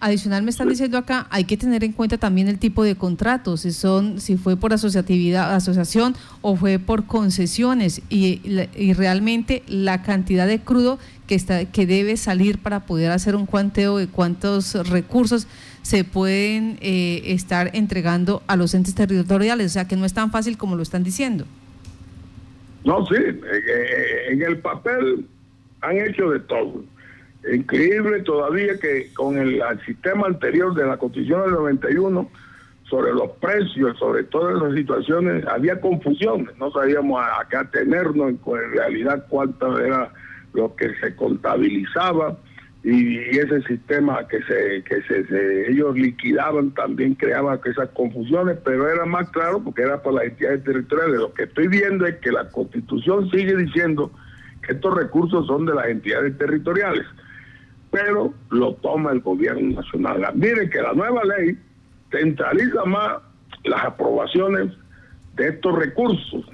Adicional 0.00 0.44
me 0.44 0.50
están 0.50 0.68
diciendo 0.68 0.96
acá, 0.96 1.26
hay 1.28 1.42
que 1.42 1.56
tener 1.56 1.82
en 1.82 1.92
cuenta 1.92 2.18
también 2.18 2.46
el 2.46 2.60
tipo 2.60 2.84
de 2.84 2.94
contratos, 2.94 3.62
si 3.62 3.72
son, 3.72 4.20
si 4.20 4.36
fue 4.36 4.56
por 4.56 4.72
asociatividad, 4.72 5.52
asociación 5.52 6.14
o 6.40 6.54
fue 6.54 6.78
por 6.78 7.06
concesiones 7.06 8.00
y, 8.08 8.40
y 8.76 8.92
realmente 8.92 9.64
la 9.66 10.02
cantidad 10.02 10.46
de 10.46 10.60
crudo 10.60 11.00
que 11.26 11.34
está, 11.34 11.64
que 11.64 11.84
debe 11.84 12.16
salir 12.16 12.58
para 12.58 12.86
poder 12.86 13.10
hacer 13.10 13.34
un 13.34 13.46
cuanteo 13.46 13.98
de 13.98 14.06
cuántos 14.06 14.74
recursos 14.88 15.48
se 15.82 16.04
pueden 16.04 16.78
eh, 16.80 17.22
estar 17.26 17.70
entregando 17.74 18.42
a 18.46 18.56
los 18.56 18.74
entes 18.74 18.94
territoriales, 18.94 19.66
o 19.66 19.70
sea 19.70 19.88
que 19.88 19.96
no 19.96 20.04
es 20.04 20.14
tan 20.14 20.30
fácil 20.30 20.56
como 20.56 20.76
lo 20.76 20.82
están 20.82 21.02
diciendo. 21.02 21.44
No, 22.84 23.04
sí, 23.06 23.16
eh, 23.16 24.26
en 24.28 24.42
el 24.42 24.58
papel 24.58 25.26
han 25.80 25.98
hecho 25.98 26.30
de 26.30 26.40
todo. 26.40 26.82
Increíble 27.52 28.20
todavía 28.20 28.78
que 28.78 29.12
con 29.14 29.38
el, 29.38 29.62
sistema 29.86 30.26
anterior 30.26 30.74
de 30.74 30.86
la 30.86 30.96
Constitución 30.96 31.42
del 31.42 31.52
91, 31.52 32.30
sobre 32.88 33.12
los 33.12 33.30
precios, 33.32 33.98
sobre 33.98 34.24
todas 34.24 34.56
esas 34.56 34.74
situaciones, 34.74 35.46
había 35.46 35.80
confusiones, 35.80 36.56
no 36.58 36.70
sabíamos 36.70 37.22
a, 37.22 37.46
qué 37.48 37.56
atenernos, 37.56 38.30
en 38.30 38.72
realidad 38.72 39.26
cuánto 39.28 39.78
era 39.78 40.10
lo 40.54 40.74
que 40.74 40.94
se 40.96 41.14
contabilizaba 41.14 42.36
y, 42.84 43.18
ese 43.38 43.60
sistema 43.62 44.26
que 44.28 44.42
se 44.42 44.82
que 44.84 45.02
se, 45.02 45.70
ellos 45.70 45.96
liquidaban 45.96 46.70
también 46.72 47.14
creaba 47.14 47.58
esas 47.64 47.88
confusiones, 47.90 48.58
pero 48.64 48.88
era 48.88 49.04
más 49.04 49.28
claro 49.30 49.60
porque 49.62 49.82
era 49.82 50.00
por 50.00 50.14
las 50.14 50.24
entidades 50.24 50.64
territoriales. 50.64 51.18
Lo 51.18 51.34
que 51.34 51.44
estoy 51.44 51.68
viendo 51.68 52.06
es 52.06 52.16
que 52.16 52.30
la 52.30 52.48
Constitución 52.50 53.30
sigue 53.30 53.56
diciendo 53.56 54.12
que 54.62 54.72
estos 54.72 54.94
recursos 54.96 55.46
son 55.46 55.66
de 55.66 55.74
las 55.74 55.86
entidades 55.86 56.36
territoriales, 56.38 57.04
pero 57.90 58.32
lo 58.50 58.74
toma 58.74 59.12
el 59.12 59.20
gobierno 59.20 59.80
nacional. 59.80 60.22
Miren 60.34 60.70
que 60.70 60.80
la 60.80 60.92
nueva 60.92 61.22
ley 61.24 61.58
centraliza 62.10 62.84
más 62.84 63.18
las 63.64 63.84
aprobaciones 63.84 64.72
de 65.38 65.48
estos 65.48 65.78
recursos. 65.78 66.44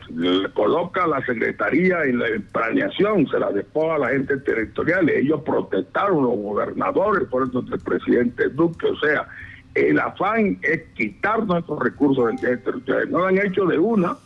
Coloca 0.53 1.05
a 1.05 1.09
la 1.09 1.25
Secretaría 1.25 2.05
en 2.05 2.19
la 2.19 2.27
planeación, 2.53 3.27
se 3.27 3.39
la 3.39 3.51
dejó 3.51 3.93
a 3.93 3.99
la 3.99 4.11
gente 4.11 4.37
territorial. 4.39 5.09
Ellos 5.09 5.41
protestaron, 5.43 6.23
los 6.23 6.37
gobernadores, 6.37 7.27
por 7.29 7.49
eso 7.49 7.65
el 7.73 7.81
presidente 7.81 8.51
Duque. 8.51 8.87
O 8.87 8.97
sea, 8.99 9.27
el 9.75 9.99
afán 9.99 10.59
es 10.63 10.83
quitar 10.95 11.45
nuestros 11.47 11.81
recursos 11.81 12.27
del 12.41 12.63
territorial. 12.63 13.11
No 13.11 13.19
lo 13.19 13.27
han 13.27 13.39
hecho 13.39 13.65
de 13.65 13.79
una 13.79 14.17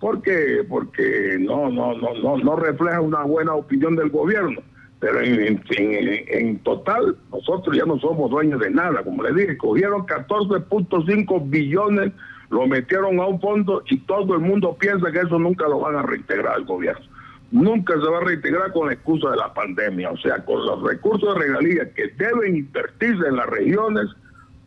porque 0.00 0.64
porque 0.68 1.38
no 1.40 1.70
no 1.70 1.94
no 1.94 2.12
no 2.14 2.36
no 2.36 2.56
refleja 2.56 3.00
una 3.00 3.22
buena 3.22 3.54
opinión 3.54 3.96
del 3.96 4.10
gobierno 4.10 4.60
pero 5.00 5.20
en, 5.20 5.62
en, 5.68 6.58
total 6.58 7.16
nosotros 7.30 7.74
ya 7.76 7.86
no 7.86 7.98
somos 7.98 8.30
dueños 8.30 8.60
de 8.60 8.68
nada 8.68 9.02
como 9.02 9.22
le 9.22 9.32
dije 9.32 9.56
cogieron 9.56 10.04
14.5 10.04 11.48
billones 11.48 12.12
lo 12.50 12.66
metieron 12.66 13.18
a 13.20 13.26
un 13.26 13.40
fondo 13.40 13.82
y 13.88 13.98
todo 14.00 14.34
el 14.34 14.40
mundo 14.40 14.76
piensa 14.78 15.10
que 15.10 15.20
eso 15.20 15.38
nunca 15.38 15.68
lo 15.68 15.80
van 15.80 15.96
a 15.96 16.02
reintegrar 16.02 16.54
al 16.54 16.64
gobierno. 16.64 17.04
Nunca 17.50 17.94
se 17.94 18.08
va 18.08 18.18
a 18.18 18.24
reintegrar 18.24 18.72
con 18.72 18.88
la 18.88 18.94
excusa 18.94 19.30
de 19.30 19.36
la 19.36 19.52
pandemia, 19.54 20.10
o 20.10 20.16
sea, 20.18 20.44
con 20.44 20.64
los 20.64 20.82
recursos 20.82 21.34
de 21.34 21.40
regalías 21.40 21.88
que 21.94 22.08
deben 22.08 22.56
invertirse 22.56 23.26
en 23.28 23.36
las 23.36 23.46
regiones, 23.46 24.06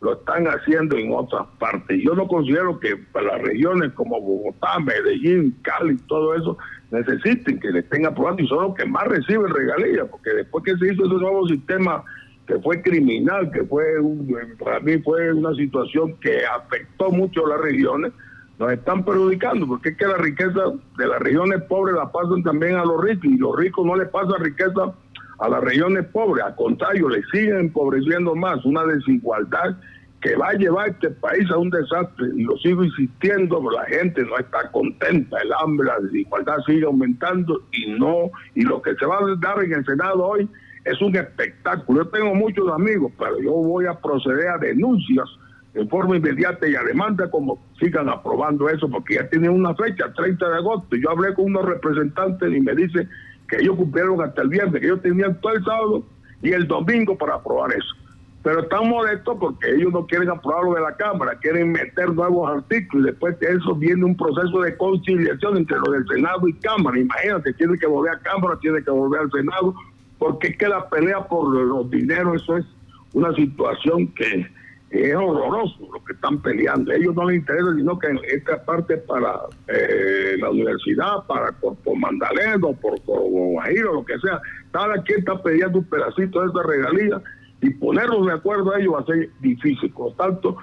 lo 0.00 0.14
están 0.14 0.46
haciendo 0.46 0.96
en 0.96 1.12
otras 1.12 1.46
partes. 1.58 2.00
Yo 2.02 2.14
no 2.14 2.28
considero 2.28 2.78
que 2.78 2.96
para 2.96 3.36
las 3.36 3.42
regiones 3.42 3.92
como 3.94 4.20
Bogotá, 4.20 4.78
Medellín, 4.78 5.56
Cali, 5.62 5.96
todo 6.06 6.34
eso, 6.34 6.56
necesiten 6.90 7.58
que 7.58 7.70
le 7.70 7.80
estén 7.80 8.06
aprobando 8.06 8.42
y 8.42 8.48
son 8.48 8.62
los 8.62 8.74
que 8.74 8.86
más 8.86 9.04
reciben 9.08 9.48
regalías, 9.48 10.06
porque 10.10 10.30
después 10.30 10.64
que 10.64 10.76
se 10.76 10.92
hizo 10.92 11.04
ese 11.04 11.14
nuevo 11.14 11.46
sistema 11.48 12.04
que 12.48 12.58
fue 12.60 12.80
criminal, 12.80 13.50
que 13.52 13.62
fue 13.64 14.00
un, 14.00 14.26
para 14.58 14.80
mí 14.80 14.96
fue 15.02 15.34
una 15.34 15.54
situación 15.54 16.14
que 16.14 16.46
afectó 16.46 17.10
mucho 17.10 17.44
a 17.44 17.50
las 17.50 17.60
regiones, 17.60 18.10
nos 18.58 18.72
están 18.72 19.04
perjudicando, 19.04 19.66
porque 19.66 19.90
es 19.90 19.98
que 19.98 20.06
la 20.06 20.16
riqueza 20.16 20.60
de 20.96 21.06
las 21.06 21.20
regiones 21.20 21.62
pobres 21.64 21.94
la 21.94 22.10
pasan 22.10 22.42
también 22.42 22.76
a 22.76 22.86
los 22.86 23.04
ricos, 23.04 23.26
y 23.26 23.36
los 23.36 23.54
ricos 23.54 23.84
no 23.84 23.96
les 23.96 24.08
pasa 24.08 24.32
riqueza 24.40 24.94
a 25.40 25.48
las 25.48 25.62
regiones 25.62 26.06
pobres, 26.06 26.42
al 26.42 26.56
contrario, 26.56 27.10
le 27.10 27.22
siguen 27.30 27.58
empobreciendo 27.58 28.34
más, 28.34 28.64
una 28.64 28.84
desigualdad 28.86 29.76
que 30.22 30.34
va 30.34 30.48
a 30.48 30.54
llevar 30.54 30.88
este 30.88 31.10
país 31.10 31.48
a 31.50 31.58
un 31.58 31.68
desastre, 31.68 32.28
y 32.34 32.44
lo 32.44 32.56
sigo 32.56 32.82
insistiendo, 32.82 33.62
la 33.70 33.84
gente 33.84 34.22
no 34.24 34.38
está 34.38 34.70
contenta, 34.72 35.36
el 35.38 35.52
hambre, 35.52 35.86
la 35.86 36.00
desigualdad 36.00 36.56
sigue 36.66 36.86
aumentando, 36.86 37.62
y 37.72 37.90
no, 37.90 38.30
y 38.54 38.62
lo 38.62 38.80
que 38.80 38.94
se 38.94 39.04
va 39.04 39.18
a 39.18 39.36
dar 39.38 39.62
en 39.62 39.74
el 39.74 39.84
Senado 39.84 40.26
hoy 40.26 40.48
es 40.88 41.00
un 41.02 41.14
espectáculo. 41.16 42.04
Yo 42.04 42.08
tengo 42.10 42.34
muchos 42.34 42.70
amigos, 42.72 43.12
pero 43.18 43.40
yo 43.40 43.52
voy 43.52 43.86
a 43.86 43.94
proceder 43.94 44.48
a 44.48 44.58
denuncias 44.58 45.28
en 45.74 45.88
forma 45.88 46.16
inmediata 46.16 46.66
y 46.66 46.74
a 46.74 46.82
demanda 46.82 47.30
como 47.30 47.58
sigan 47.78 48.08
aprobando 48.08 48.68
eso, 48.68 48.88
porque 48.88 49.14
ya 49.14 49.28
tienen 49.28 49.50
una 49.50 49.74
fecha, 49.74 50.12
30 50.12 50.48
de 50.48 50.56
agosto. 50.56 50.96
Yo 50.96 51.10
hablé 51.10 51.34
con 51.34 51.46
unos 51.46 51.64
representantes 51.64 52.52
y 52.52 52.60
me 52.60 52.74
dice 52.74 53.06
que 53.48 53.56
ellos 53.58 53.76
cumplieron 53.76 54.20
hasta 54.22 54.42
el 54.42 54.48
viernes, 54.48 54.80
que 54.80 54.86
ellos 54.86 55.02
tenían 55.02 55.40
todo 55.40 55.52
el 55.52 55.64
sábado 55.64 56.04
y 56.42 56.52
el 56.52 56.66
domingo 56.66 57.16
para 57.16 57.34
aprobar 57.34 57.72
eso. 57.72 57.94
Pero 58.42 58.62
están 58.62 58.88
molestos 58.88 59.36
porque 59.38 59.74
ellos 59.74 59.92
no 59.92 60.06
quieren 60.06 60.30
aprobarlo 60.30 60.74
de 60.74 60.80
la 60.80 60.96
Cámara, 60.96 61.36
quieren 61.40 61.72
meter 61.72 62.12
nuevos 62.14 62.50
artículos 62.50 63.06
y 63.06 63.10
después 63.10 63.38
de 63.40 63.48
eso 63.48 63.74
viene 63.74 64.04
un 64.04 64.16
proceso 64.16 64.60
de 64.60 64.76
conciliación 64.76 65.56
entre 65.56 65.76
lo 65.76 65.92
del 65.92 66.06
Senado 66.06 66.48
y 66.48 66.54
Cámara. 66.54 66.98
Imagínate, 66.98 67.52
tiene 67.54 67.76
que 67.76 67.86
volver 67.86 68.14
a 68.14 68.18
Cámara, 68.20 68.58
tiene 68.60 68.82
que 68.82 68.90
volver 68.90 69.20
al 69.22 69.30
Senado, 69.30 69.74
porque 70.18 70.48
es 70.48 70.58
que 70.58 70.68
la 70.68 70.88
pelea 70.88 71.26
por 71.26 71.48
los 71.54 71.90
dineros, 71.90 72.42
eso 72.42 72.56
es 72.56 72.66
una 73.12 73.32
situación 73.34 74.08
que 74.14 74.46
es 74.90 75.14
horroroso 75.14 75.88
lo 75.92 76.02
que 76.02 76.14
están 76.14 76.40
peleando. 76.40 76.92
ellos 76.92 77.14
no 77.14 77.28
les 77.28 77.38
interesa, 77.38 77.74
sino 77.76 77.98
que 77.98 78.08
esta 78.32 78.64
parte 78.64 78.96
para 78.96 79.40
eh, 79.66 80.36
la 80.38 80.50
universidad, 80.50 81.24
para 81.26 81.52
por, 81.52 81.76
Mandaleno, 81.96 82.72
por, 82.72 82.98
Guajiro, 83.00 83.94
lo 83.94 84.04
que 84.04 84.18
sea, 84.18 84.40
cada 84.70 85.02
quien 85.02 85.20
está 85.20 85.42
pidiendo 85.42 85.78
un 85.78 85.84
pedacito 85.84 86.40
de 86.40 86.46
esa 86.48 86.62
regalía 86.62 87.22
y 87.60 87.70
ponerlos 87.70 88.26
de 88.26 88.32
acuerdo 88.32 88.72
a 88.72 88.80
ellos 88.80 88.94
va 88.94 89.00
a 89.00 89.04
ser 89.04 89.30
difícil. 89.40 89.90
Por 89.92 90.10
lo 90.10 90.12
tanto, 90.14 90.56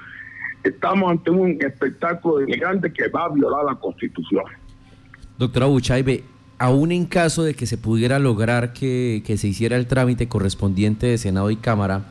estamos 0.63 1.11
ante 1.11 1.29
un 1.29 1.57
espectáculo 1.61 2.45
gigante 2.47 2.91
que 2.91 3.07
va 3.09 3.25
a 3.25 3.29
violar 3.29 3.65
la 3.65 3.75
Constitución. 3.75 4.43
Doctora 5.37 5.67
Buchaibe, 5.67 6.23
aún 6.57 6.91
en 6.91 7.05
caso 7.05 7.43
de 7.43 7.53
que 7.53 7.65
se 7.65 7.77
pudiera 7.77 8.19
lograr 8.19 8.73
que, 8.73 9.21
se 9.37 9.47
hiciera 9.47 9.75
el 9.77 9.87
trámite 9.87 10.27
correspondiente 10.27 11.07
de 11.07 11.17
Senado 11.17 11.51
y 11.51 11.55
Cámara, 11.57 12.05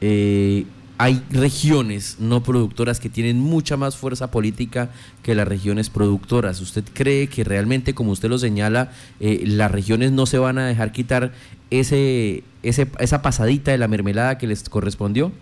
eh, 0.00 0.64
hay 0.98 1.22
regiones 1.30 2.18
no 2.20 2.42
productoras 2.42 3.00
que 3.00 3.10
tienen 3.10 3.38
mucha 3.38 3.76
más 3.76 3.96
fuerza 3.96 4.30
política 4.30 4.90
que 5.22 5.34
las 5.34 5.46
regiones 5.46 5.90
productoras. 5.90 6.60
¿Usted 6.60 6.84
cree 6.92 7.28
que 7.28 7.44
realmente, 7.44 7.94
como 7.94 8.12
usted 8.12 8.30
lo 8.30 8.38
señala, 8.38 8.92
eh, 9.20 9.42
las 9.44 9.70
regiones 9.70 10.12
no 10.12 10.24
se 10.26 10.38
van 10.38 10.58
a 10.58 10.66
dejar 10.66 10.92
quitar 10.92 11.32
ese, 11.70 12.44
ese, 12.62 12.86
esa 12.98 13.20
pasadita 13.20 13.72
de 13.72 13.78
la 13.78 13.88
mermelada 13.88 14.38
que 14.38 14.46
les 14.46 14.68
correspondió? 14.68 15.32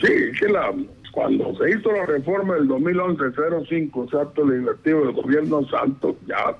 Sí, 0.00 0.12
que 0.40 0.48
la, 0.48 0.74
cuando 1.12 1.56
se 1.56 1.70
hizo 1.70 1.92
la 1.92 2.06
reforma 2.06 2.54
del 2.54 2.68
2011-05, 2.68 4.04
exacto 4.04 4.44
legislativo 4.44 5.06
del 5.06 5.12
gobierno 5.12 5.64
Santos, 5.68 6.16
ya 6.26 6.56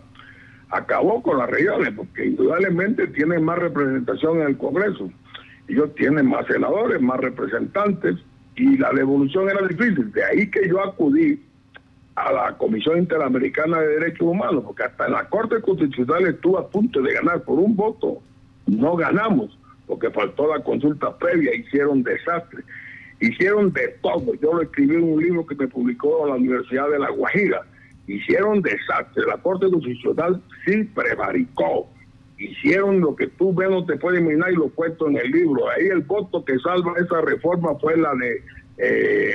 acabó 0.72 1.22
con 1.22 1.38
las 1.38 1.48
regiones, 1.48 1.92
porque 1.94 2.26
indudablemente 2.26 3.06
tienen 3.08 3.44
más 3.44 3.58
representación 3.58 4.40
en 4.40 4.48
el 4.48 4.58
Congreso 4.58 5.10
ellos 5.68 5.94
tienen 5.94 6.26
más 6.26 6.46
senadores, 6.46 7.00
más 7.00 7.18
representantes, 7.20 8.16
y 8.56 8.76
la 8.76 8.90
devolución 8.92 9.48
era 9.48 9.66
difícil. 9.66 10.12
De 10.12 10.24
ahí 10.24 10.50
que 10.50 10.68
yo 10.68 10.82
acudí 10.82 11.40
a 12.14 12.32
la 12.32 12.58
Comisión 12.58 12.98
Interamericana 12.98 13.80
de 13.80 13.98
Derechos 13.98 14.28
Humanos, 14.28 14.64
porque 14.66 14.82
hasta 14.82 15.06
en 15.06 15.12
la 15.12 15.28
Corte 15.28 15.60
Constitucional 15.62 16.26
estuvo 16.26 16.58
a 16.58 16.68
punto 16.68 17.00
de 17.00 17.14
ganar 17.14 17.42
por 17.42 17.58
un 17.58 17.74
voto. 17.74 18.20
No 18.66 18.96
ganamos, 18.96 19.58
porque 19.86 20.10
faltó 20.10 20.54
la 20.54 20.62
consulta 20.62 21.16
previa, 21.16 21.54
hicieron 21.54 22.02
desastre. 22.02 22.62
Hicieron 23.20 23.72
de 23.72 23.88
todo. 24.02 24.34
Yo 24.34 24.52
lo 24.52 24.62
escribí 24.62 24.96
en 24.96 25.04
un 25.04 25.22
libro 25.22 25.46
que 25.46 25.54
me 25.54 25.68
publicó 25.68 26.26
la 26.26 26.34
Universidad 26.34 26.90
de 26.90 26.98
La 26.98 27.10
Guajira. 27.10 27.62
Hicieron 28.06 28.62
desastre. 28.62 29.24
La 29.26 29.38
Corte 29.38 29.70
Constitucional 29.70 30.42
sí 30.64 30.84
prevaricó 30.84 31.88
hicieron 32.42 33.00
lo 33.00 33.14
que 33.14 33.28
tú 33.28 33.54
ves, 33.54 33.70
no 33.70 33.84
te 33.84 33.96
puedes 33.96 34.20
imaginar 34.20 34.52
y 34.52 34.56
lo 34.56 34.68
cuento 34.70 35.08
en 35.08 35.16
el 35.16 35.30
libro. 35.30 35.68
Ahí 35.70 35.86
el 35.86 36.00
voto 36.00 36.44
que 36.44 36.58
salva 36.58 36.94
esa 36.98 37.20
reforma 37.20 37.78
fue 37.78 37.96
la 37.96 38.12
de 38.14 38.42
eh, 38.78 39.34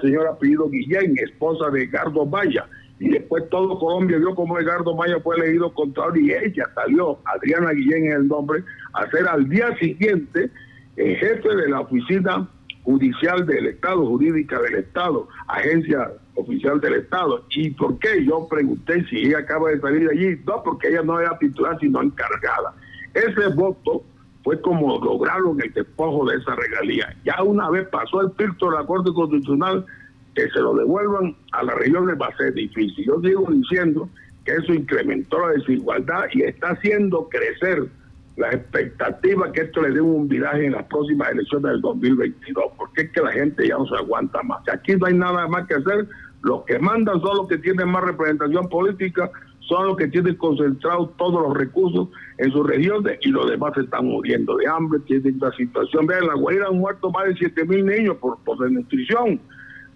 señora 0.00 0.30
apellido 0.30 0.68
Guillén, 0.68 1.16
esposa 1.18 1.70
de 1.70 1.86
Gardo 1.86 2.24
Maya. 2.26 2.66
Y 3.00 3.10
después 3.10 3.48
todo 3.50 3.78
Colombia 3.78 4.18
vio 4.18 4.34
como 4.34 4.58
Edgardo 4.58 4.94
Maya 4.94 5.18
fue 5.20 5.36
elegido 5.36 5.72
contrario 5.74 6.22
y 6.22 6.32
ella 6.32 6.64
salió, 6.74 7.18
Adriana 7.24 7.72
Guillén 7.72 8.06
es 8.06 8.14
el 8.14 8.28
nombre, 8.28 8.62
a 8.92 9.10
ser 9.10 9.26
al 9.26 9.48
día 9.48 9.76
siguiente 9.78 10.48
el 10.96 11.16
jefe 11.16 11.48
de 11.48 11.68
la 11.68 11.80
oficina 11.80 12.48
judicial 12.84 13.46
del 13.46 13.66
Estado, 13.66 14.06
jurídica 14.06 14.60
del 14.60 14.76
Estado, 14.76 15.28
agencia 15.48 16.12
oficial 16.34 16.80
del 16.80 16.94
Estado. 16.94 17.44
¿Y 17.50 17.70
por 17.70 17.98
qué? 17.98 18.24
Yo 18.24 18.46
pregunté 18.48 19.04
si 19.08 19.26
ella 19.26 19.38
acaba 19.38 19.70
de 19.70 19.80
salir 19.80 20.08
de 20.08 20.12
allí. 20.12 20.40
No, 20.46 20.62
porque 20.62 20.88
ella 20.88 21.02
no 21.02 21.18
era 21.18 21.38
titular, 21.38 21.78
sino 21.80 22.02
encargada. 22.02 22.74
Ese 23.14 23.48
voto 23.54 24.04
fue 24.42 24.60
como 24.60 25.02
lograron 25.02 25.60
el 25.62 25.72
despojo 25.72 26.28
de 26.28 26.36
esa 26.36 26.54
regalía. 26.54 27.16
Ya 27.24 27.42
una 27.42 27.70
vez 27.70 27.88
pasó 27.88 28.20
el 28.20 28.30
filtro 28.32 28.70
de 28.70 28.76
la 28.76 28.86
Corte 28.86 29.10
Constitucional, 29.12 29.86
que 30.34 30.48
se 30.50 30.60
lo 30.60 30.74
devuelvan 30.74 31.34
a 31.52 31.62
las 31.62 31.76
regiones 31.76 32.16
va 32.20 32.26
a 32.26 32.36
ser 32.36 32.52
difícil. 32.52 33.06
Yo 33.06 33.20
sigo 33.22 33.46
diciendo 33.50 34.08
que 34.44 34.52
eso 34.52 34.74
incrementó 34.74 35.38
la 35.38 35.54
desigualdad 35.54 36.24
y 36.32 36.42
está 36.42 36.70
haciendo 36.70 37.28
crecer 37.30 37.88
la 38.36 38.50
expectativa 38.50 39.52
que 39.52 39.62
esto 39.62 39.82
le 39.82 39.92
dé 39.92 40.00
un 40.00 40.28
viraje 40.28 40.66
en 40.66 40.72
las 40.72 40.84
próximas 40.84 41.30
elecciones 41.30 41.72
del 41.72 41.80
2022, 41.80 42.64
porque 42.76 43.02
es 43.02 43.10
que 43.10 43.20
la 43.20 43.32
gente 43.32 43.68
ya 43.68 43.76
no 43.76 43.86
se 43.86 43.96
aguanta 43.96 44.42
más. 44.42 44.60
Aquí 44.68 44.96
no 44.96 45.06
hay 45.06 45.14
nada 45.14 45.46
más 45.46 45.66
que 45.68 45.74
hacer, 45.74 46.08
los 46.42 46.64
que 46.64 46.78
mandan 46.78 47.20
son 47.20 47.36
los 47.36 47.48
que 47.48 47.58
tienen 47.58 47.88
más 47.88 48.02
representación 48.02 48.68
política, 48.68 49.30
son 49.60 49.86
los 49.86 49.96
que 49.96 50.08
tienen 50.08 50.34
concentrados 50.34 51.16
todos 51.16 51.42
los 51.42 51.56
recursos 51.56 52.08
en 52.38 52.50
sus 52.50 52.66
regiones 52.66 53.18
y 53.22 53.28
los 53.28 53.48
demás 53.48 53.72
se 53.74 53.82
están 53.82 54.06
muriendo 54.06 54.56
de 54.56 54.66
hambre, 54.66 55.00
tienen 55.06 55.38
la 55.40 55.52
situación. 55.52 56.06
Vean, 56.06 56.22
en 56.22 56.28
la 56.28 56.34
Guaira 56.34 56.66
han 56.66 56.78
muerto 56.78 57.10
más 57.10 57.26
de 57.26 57.34
7 57.36 57.64
mil 57.64 57.86
niños 57.86 58.16
por, 58.16 58.38
por 58.44 58.58
desnutrición 58.58 59.40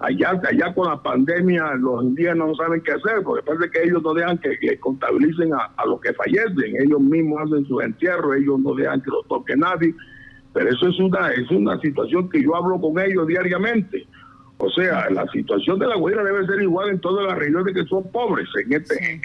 allá, 0.01 0.41
allá 0.49 0.75
con 0.75 0.89
la 0.89 1.03
pandemia 1.03 1.75
los 1.75 2.05
indígenas 2.05 2.49
no 2.49 2.55
saben 2.55 2.81
qué 2.83 2.93
hacer, 2.93 3.23
porque 3.25 3.45
parece 3.45 3.71
que 3.71 3.83
ellos 3.85 4.03
no 4.03 4.15
dejan 4.15 4.39
que, 4.39 4.79
contabilicen 4.79 5.53
a, 5.55 5.71
a, 5.77 5.87
los 5.87 6.01
que 6.01 6.13
fallecen, 6.15 6.77
ellos 6.81 7.01
mismos 7.01 7.43
hacen 7.43 7.67
su 7.67 7.81
entierro, 7.81 8.35
ellos 8.35 8.61
no 8.61 8.75
dejan 8.75 9.01
que 9.01 9.11
lo 9.11 9.23
toque 9.25 9.57
nadie, 9.57 9.95
pero 10.53 10.71
eso 10.71 10.89
es 10.89 10.99
una, 10.99 11.31
es 11.33 11.51
una 11.51 11.81
situación 11.81 12.29
que 12.29 12.43
yo 12.43 12.55
hablo 12.57 12.81
con 12.81 12.99
ellos 12.99 13.27
diariamente. 13.27 14.07
O 14.61 14.69
sea, 14.71 15.09
la 15.11 15.25
situación 15.29 15.79
de 15.79 15.87
la 15.87 15.97
huelga 15.97 16.25
debe 16.25 16.45
ser 16.47 16.61
igual 16.61 16.91
en 16.91 17.01
todas 17.01 17.25
las 17.27 17.39
regiones 17.39 17.73
que 17.73 17.85
son 17.85 18.11
pobres 18.11 18.49
en 18.65 18.73
este, 18.73 19.21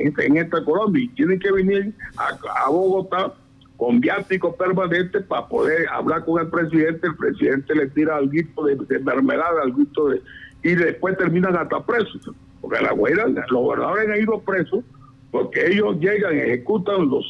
en, 0.00 0.14
en, 0.16 0.36
esta 0.36 0.64
Colombia. 0.64 1.02
Y 1.02 1.08
tienen 1.08 1.40
que 1.40 1.50
venir 1.50 1.92
a, 2.16 2.28
a 2.64 2.70
Bogotá 2.70 3.32
con 3.76 4.00
viático 4.00 4.56
permanente 4.56 5.20
para 5.20 5.46
poder 5.46 5.88
hablar 5.88 6.24
con 6.24 6.40
el 6.40 6.48
presidente, 6.48 7.06
el 7.06 7.16
presidente 7.16 7.74
le 7.74 7.88
tira 7.88 8.16
algo 8.16 8.32
de, 8.32 8.76
de 8.76 8.98
mermelada, 9.00 9.62
algo 9.62 9.82
de, 10.10 10.22
y 10.62 10.74
después 10.74 11.16
terminan 11.18 11.56
hasta 11.56 11.84
presos. 11.84 12.30
Porque 12.60 12.82
la 12.82 12.92
huelga, 12.94 13.26
los 13.26 13.62
gobernadores 13.62 14.08
han 14.08 14.22
ido 14.22 14.40
presos 14.40 14.84
porque 15.30 15.66
ellos 15.66 15.98
llegan 16.00 16.34
ejecutan 16.38 17.08
los, 17.08 17.26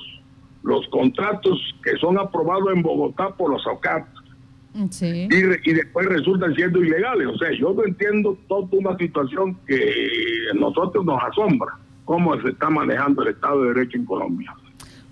los 0.63 0.87
contratos 0.89 1.59
que 1.83 1.97
son 1.97 2.19
aprobados 2.19 2.69
en 2.73 2.83
Bogotá 2.83 3.31
por 3.31 3.51
los 3.51 3.67
OCAT. 3.67 4.07
Y, 5.31 5.71
y, 5.71 5.73
después 5.73 6.07
resultan 6.07 6.55
siendo 6.55 6.85
ilegales. 6.85 7.27
O 7.29 7.39
sea, 7.39 7.51
yo 7.53 7.73
no 7.73 7.83
entiendo 7.85 8.37
toda 8.47 8.69
una 8.73 8.97
situación 8.99 9.57
que 9.67 9.75
a 10.53 10.55
nosotros 10.55 11.05
nos 11.05 11.23
asombra, 11.23 11.79
cómo 12.05 12.39
se 12.43 12.51
está 12.51 12.69
manejando 12.69 13.23
el 13.23 13.29
Estado 13.29 13.63
de 13.63 13.75
Derecho 13.75 13.97
en 13.97 14.05
Colombia. 14.05 14.55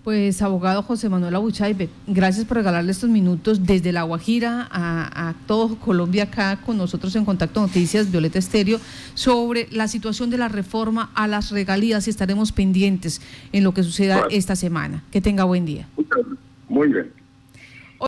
Pues 0.05 0.43
abogado 0.43 0.83
José 0.83 1.09
Manuel 1.09 1.35
Abuchaibe, 1.35 1.89
gracias 2.07 2.45
por 2.45 2.59
regalarle 2.59 2.93
estos 2.93 3.09
minutos 3.09 3.65
desde 3.65 3.91
La 3.91 4.03
Guajira 4.03 4.69
a, 4.71 5.33
todo 5.47 5.77
Colombia 5.77 6.25
acá 6.25 6.61
con 6.61 6.77
nosotros 6.77 7.17
en 7.17 7.25
Contacto 7.25 7.63
Noticias, 7.63 8.13
Violeta 8.13 8.39
Estéreo, 8.39 8.79
sobre 9.15 9.67
la 9.71 9.89
situación 9.89 10.29
de 10.29 10.37
la 10.37 10.49
reforma 10.49 11.11
a 11.15 11.27
las 11.27 11.51
regalías 11.51 12.07
y 12.07 12.11
estaremos 12.11 12.53
pendientes 12.53 13.23
en 13.51 13.65
lo 13.65 13.73
que 13.73 13.83
suceda 13.83 14.27
esta 14.29 14.57
semana. 14.57 15.03
Que 15.11 15.23
tenga 15.23 15.45
buen 15.45 15.65
día. 15.65 15.89
Muy 16.69 16.89
bien. 16.89 17.24